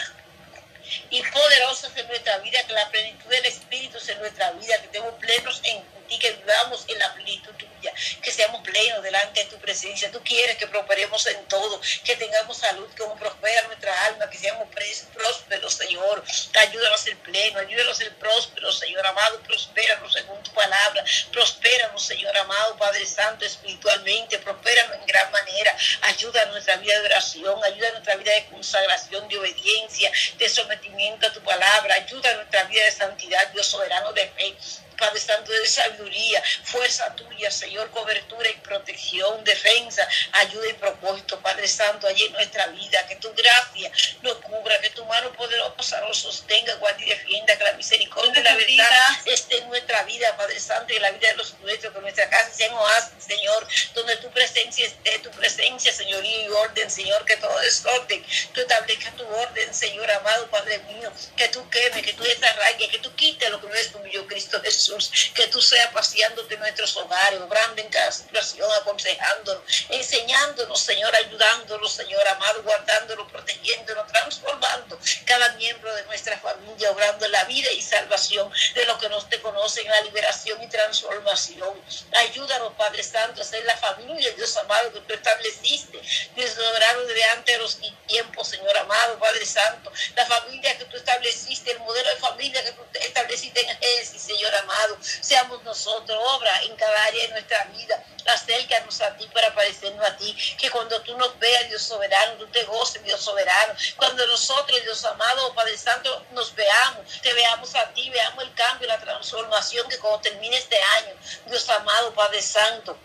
y 1.11 1.23
poderosa 1.23 1.91
en 1.97 2.09
nuestra 2.09 2.39
vida, 2.39 2.63
que 2.67 2.73
la 2.73 2.89
plenitud 2.91 3.31
del 3.31 3.47
Espíritu 3.47 3.99
en 4.07 4.19
nuestra 4.19 4.51
vida, 4.53 4.79
que 4.79 4.87
estemos 4.87 5.15
plenos 5.15 5.61
en 5.65 5.83
ti, 6.09 6.19
que 6.19 6.33
vivamos 6.33 6.85
en 6.89 6.99
la 6.99 7.15
plenitud 7.15 7.53
tuya, 7.53 7.93
que 8.23 8.31
seamos 8.31 8.63
plenos 8.63 9.03
delante 9.03 9.45
de 9.45 9.51
tu 9.51 9.59
presencia. 9.59 10.11
Tú 10.11 10.23
quieres 10.23 10.57
que 10.57 10.67
prosperemos 10.67 11.27
en 11.27 11.45
todo, 11.47 11.81
que 12.05 12.17
tengamos 12.17 12.59
salud, 12.59 12.89
como 12.97 13.17
prospera 13.17 13.63
nuestra 13.63 14.07
alma, 14.07 14.29
que 14.29 14.39
seamos 14.39 14.69
prósperos, 15.13 15.75
Señor. 15.75 16.25
Ayúdanos 16.61 17.01
a 17.01 17.05
ser 17.05 17.17
pleno, 17.19 17.59
ayúdanos 17.59 17.93
a 17.93 17.97
ser 17.97 18.15
prósperos, 18.17 18.79
Señor 18.79 19.07
amado, 19.07 19.41
prospéranos 19.41 20.13
según 20.13 20.43
tu 20.43 20.53
palabra, 20.53 21.05
prospéranos, 21.33 22.05
Señor 22.05 22.37
amado, 22.37 22.77
Padre 22.77 23.07
Santo, 23.07 23.45
espiritualmente, 23.45 24.39
prospéranos 24.39 25.04
gran 25.15 25.31
manera, 25.31 25.77
ayuda 26.03 26.43
a 26.43 26.47
nuestra 26.47 26.77
vida 26.77 26.99
de 26.99 27.07
oración, 27.07 27.57
ayuda 27.65 27.89
a 27.89 27.93
nuestra 27.93 28.17
vida 28.17 28.33
de 28.33 28.47
consagración, 28.47 29.29
de 29.29 29.39
obediencia, 29.39 30.11
de 30.37 30.49
sometimiento 30.49 31.29
a 31.29 31.33
tu 31.33 31.41
palabra, 31.41 31.95
ayuda 31.95 32.31
a 32.31 32.35
nuestra 32.35 32.65
vida 32.65 32.85
de 32.85 32.91
santidad, 32.91 33.47
Dios 33.53 33.67
soberano 33.67 34.13
de 34.13 34.27
fe, 34.29 34.57
Padre 35.05 35.21
Santo, 35.21 35.53
de 35.53 35.67
sabiduría, 35.67 36.43
fuerza 36.65 37.15
tuya, 37.15 37.51
Señor, 37.51 37.91
cobertura 37.91 38.49
y 38.49 38.55
protección, 38.55 39.45
defensa, 39.45 40.09
ayuda 40.33 40.67
y 40.71 40.73
propósito, 40.73 41.39
Padre 41.41 41.69
Santo, 41.69 42.07
allí 42.07 42.25
en 42.25 42.33
nuestra 42.33 42.69
vida, 42.69 43.07
que 43.07 43.17
tu 43.17 43.31
gracia 43.35 43.93
nos 44.23 44.39
cubra, 44.39 44.81
que 44.81 44.89
tu 44.91 45.05
mano 45.05 45.31
poderosa 45.35 46.01
nos 46.01 46.17
sostenga, 46.17 46.75
guarde 46.77 47.05
y 47.05 47.11
defienda, 47.11 47.59
que 47.59 47.65
la 47.65 47.75
misericordia 47.75 48.41
y 48.41 48.43
la 48.43 48.57
verdad 48.57 49.19
esté 49.27 49.59
en 49.59 49.69
nuestra 49.69 50.05
vida, 50.05 50.35
Padre 50.39 50.59
Santo, 50.59 50.95
y 50.95 50.97
en 50.97 51.03
la 51.03 51.11
vida 51.11 51.29
de 51.29 51.37
los 51.37 51.53
nuestros, 51.61 51.93
que 51.93 52.01
nuestra 52.01 52.31
casa 52.31 52.51
sea 52.51 52.71
un 52.71 52.79
oasis, 52.79 53.25
Señor, 53.27 53.69
donde 53.93 54.17
tu 54.17 54.31
presencia 54.31 54.87
esté, 54.87 55.19
tu 55.19 55.31
presencia, 55.33 55.93
señorío 55.93 56.45
y 56.45 56.49
orden, 56.49 56.91
Señor, 56.91 57.27
que 57.27 57.37
todo 57.37 57.61
es 57.61 57.85
orden, 57.85 58.25
tú 58.55 58.63
establezcas 58.63 59.15
tu 59.17 59.27
orden, 59.27 59.75
Señor 59.75 60.11
amado, 60.11 60.49
Padre 60.49 60.79
mío, 60.79 61.13
que 61.37 61.49
tú 61.49 61.69
quemes, 61.69 62.03
que 62.03 62.15
tú 62.15 62.23
desarraiges, 62.23 62.89
que 62.89 62.99
tú 63.01 63.15
quites 63.15 63.51
lo 63.51 63.61
que 63.61 63.67
no 63.67 63.75
es 63.75 63.93
tuyo, 63.93 64.27
Cristo 64.27 64.61
Jesús 64.63 64.94
que 65.35 65.47
tú 65.49 65.61
seas 65.61 65.93
paseándote 65.93 66.55
en 66.55 66.61
nuestros 66.61 66.97
hogares, 66.97 67.41
obrando 67.41 67.81
en 67.81 67.89
cada 67.89 68.13
situación, 68.13 68.71
aconsejándonos, 68.81 69.63
enseñándonos, 69.89 70.81
Señor, 70.81 71.15
ayudándonos, 71.15 71.93
Señor 71.93 72.27
amado, 72.29 72.63
guardándonos, 72.63 73.31
protegiéndonos, 73.31 74.07
transformando 74.09 74.99
cada 75.25 75.53
miembro 75.53 75.95
de 75.95 76.05
nuestra 76.05 76.39
familia, 76.39 76.91
obrando 76.91 77.27
la 77.29 77.45
vida 77.45 77.71
y 77.73 77.83
salvación 77.83 78.51
de 78.75 78.85
los 78.87 78.99
que 78.99 79.09
no 79.09 79.25
te 79.27 79.41
conocen, 79.41 79.89
la 79.89 80.01
liberación 80.03 80.63
y 80.63 80.69
transformación. 80.69 81.83
Ayúdanos, 82.13 82.73
Padre 82.75 83.03
Santo, 83.03 83.43
a 83.43 83.45
ser 83.45 83.65
la 83.65 83.77
familia, 83.77 84.31
Dios 84.33 84.57
amado, 84.57 84.93
que 84.93 85.01
tú 85.01 85.15
estableciste, 85.15 86.01
Dios 86.35 86.51
soberano, 86.51 87.01
delante 87.01 87.53
de 87.53 87.59
los 87.59 87.79
tiempos, 88.07 88.49
Señor 88.49 88.77
amado, 88.77 89.19
Padre 89.19 89.47
Santo. 89.47 89.93
La 90.15 90.27
familia 90.27 90.77
que 90.79 90.85
tú 90.87 90.97
estableciste, 90.97 91.73
el 91.73 91.79
modelo 91.81 92.09
de 92.11 92.17
familia 92.17 92.65
que 92.65 92.73
tú 92.73 92.83
estableciste 93.01 93.61
en 93.61 93.79
Génesis, 93.79 94.23
Señor 94.23 94.55
amado. 94.57 94.84
Seamos 95.21 95.63
nosotros, 95.63 96.19
obra 96.37 96.63
en 96.63 96.77
cada 96.77 97.05
área 97.05 97.23
de 97.27 97.29
nuestra 97.33 97.65
vida. 97.65 98.05
Acércanos 98.27 99.01
a 99.01 99.17
ti 99.17 99.29
para 99.35 99.55
parecernos 99.55 100.05
a 100.07 100.17
ti. 100.17 100.35
Que 100.59 100.71
cuando 100.71 101.01
tú 101.03 101.17
nos 101.17 101.39
veas, 101.39 101.69
Dios 101.69 101.83
soberano, 101.83 102.35
tú 102.35 102.47
te 102.49 102.63
goces, 102.65 103.03
Dios 103.05 103.21
soberano. 103.21 103.75
Cuando 103.97 104.27
nosotros, 104.27 104.83
Dios 104.83 105.05
amado, 105.05 105.55
Padre 105.55 105.77
Santo, 105.77 106.25
nos 106.33 106.55
veamos, 106.55 107.21
te 107.21 107.33
veamos 107.33 107.75
a 107.75 107.91
ti, 107.93 108.09
veamos 108.11 108.45
el 108.45 108.55
cambio, 108.55 108.89
la 108.89 108.99
transformación 108.99 109.89
que 109.89 109.99
cuando 109.99 110.21
termine 110.21 110.57
este 110.57 110.81
año, 110.99 111.15
Dios 111.47 111.69
amado, 111.69 112.15
Padre 112.15 112.41
Santo. 112.43 112.99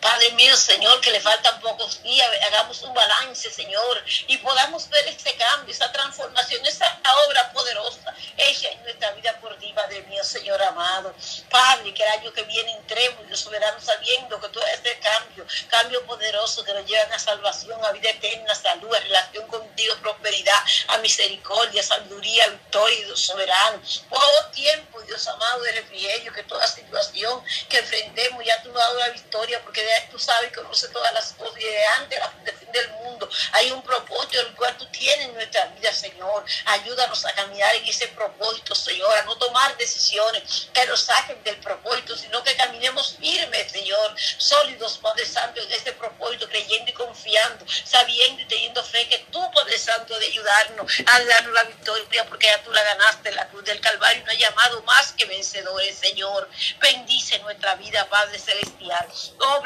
Padre 0.00 0.30
mío, 0.32 0.56
Señor, 0.56 1.00
que 1.00 1.10
le 1.10 1.20
faltan 1.20 1.60
pocos 1.60 2.02
días, 2.02 2.28
hagamos 2.46 2.82
un 2.82 2.94
balance, 2.94 3.50
Señor, 3.50 4.04
y 4.26 4.36
podamos 4.38 4.88
ver 4.88 5.06
este 5.08 5.34
cambio, 5.36 5.72
esa 5.72 5.90
transformación, 5.92 6.64
esa 6.66 7.00
obra 7.26 7.52
poderosa 7.52 8.14
hecha 8.36 8.68
en 8.68 8.82
nuestra 8.82 9.10
vida 9.12 9.38
por 9.40 9.56
ti, 9.58 9.72
Padre 9.74 10.02
mío, 10.02 10.22
Señor 10.24 10.62
amado. 10.62 11.14
Padre, 11.50 11.92
que 11.94 12.02
el 12.02 12.20
año 12.20 12.32
que 12.32 12.42
viene 12.42 12.72
entremos, 12.72 13.26
Dios 13.26 13.40
soberano, 13.40 13.80
sabiendo 13.80 14.40
que 14.40 14.48
todo 14.48 14.64
este 14.66 14.98
cambio, 14.98 15.46
cambio 15.68 16.04
poderoso 16.06 16.64
que 16.64 16.72
nos 16.72 16.86
llevan 16.86 17.12
a 17.12 17.18
salvación, 17.18 17.84
a 17.84 17.92
vida 17.92 18.10
eterna, 18.10 18.54
salud, 18.54 18.94
a 18.94 19.00
relación 19.00 19.46
contigo, 19.48 19.96
prosperidad, 20.02 20.58
a 20.88 20.98
misericordia, 20.98 21.82
sabiduría, 21.82 22.46
victoria, 22.48 23.06
Dios 23.06 23.20
soberano. 23.20 23.80
Todo 24.10 24.50
tiempo, 24.52 25.00
Dios 25.02 25.26
amado, 25.28 25.62
de 25.62 25.72
refrigerio, 25.72 26.32
que 26.32 26.42
toda 26.44 26.66
situación 26.66 27.42
que 27.68 27.78
enfrentemos, 27.78 28.44
ya 28.44 28.62
tú 28.62 28.72
nos 28.72 28.94
la 28.94 29.08
victoria 29.10 29.55
porque 29.64 29.86
tú 30.10 30.18
sabes 30.18 30.50
y 30.50 30.54
conoces 30.54 30.90
todas 30.92 31.12
las 31.12 31.32
cosas 31.32 31.60
y 31.60 31.66
antes 31.98 32.20
de 32.44 32.52
fin 32.52 32.72
del 32.72 32.90
mundo 32.90 33.28
hay 33.52 33.70
un 33.70 33.82
propósito 33.82 34.40
el 34.40 34.54
cual 34.54 34.76
tú 34.76 34.86
tienes 34.86 35.26
en 35.26 35.34
nuestra 35.34 35.66
vida, 35.66 35.92
Señor. 35.92 36.44
Ayúdanos 36.66 37.24
a 37.24 37.32
caminar 37.32 37.74
en 37.76 37.84
ese 37.86 38.08
propósito, 38.08 38.74
Señor, 38.74 39.16
a 39.18 39.22
no 39.22 39.36
tomar 39.36 39.76
decisiones 39.76 40.68
que 40.72 40.86
nos 40.86 41.00
saquen 41.00 41.42
del 41.44 41.56
propósito, 41.58 42.16
sino 42.16 42.42
que 42.42 42.56
caminemos 42.56 43.16
firmes, 43.18 43.72
Señor, 43.72 44.14
sólidos, 44.38 44.98
Padre 44.98 45.26
Santo, 45.26 45.60
en 45.60 45.72
ese 45.72 45.92
propósito, 45.92 46.48
creyendo 46.48 46.90
y 46.90 46.94
confiando, 46.94 47.64
sabiendo 47.84 48.42
y 48.42 48.46
teniendo 48.46 48.84
fe 48.84 49.08
que 49.08 49.18
tú, 49.30 49.40
Padre 49.52 49.78
Santo, 49.78 50.18
de 50.18 50.26
ayudarnos 50.26 50.92
a 51.06 51.20
darnos 51.20 51.54
la 51.54 51.64
victoria, 51.64 52.26
porque 52.28 52.46
ya 52.46 52.62
tú 52.62 52.72
la 52.72 52.82
ganaste, 52.82 53.32
la 53.32 53.48
cruz 53.48 53.64
del 53.64 53.80
Calvario, 53.80 54.24
no 54.24 54.32
ha 54.32 54.34
llamado 54.34 54.82
más 54.82 55.12
que 55.12 55.24
vencedores, 55.24 55.98
Señor. 55.98 56.48
Bendice 56.80 57.38
nuestra 57.40 57.74
vida, 57.76 58.08
Padre 58.08 58.38
Celestial. 58.38 59.08
cobre. 59.46 59.62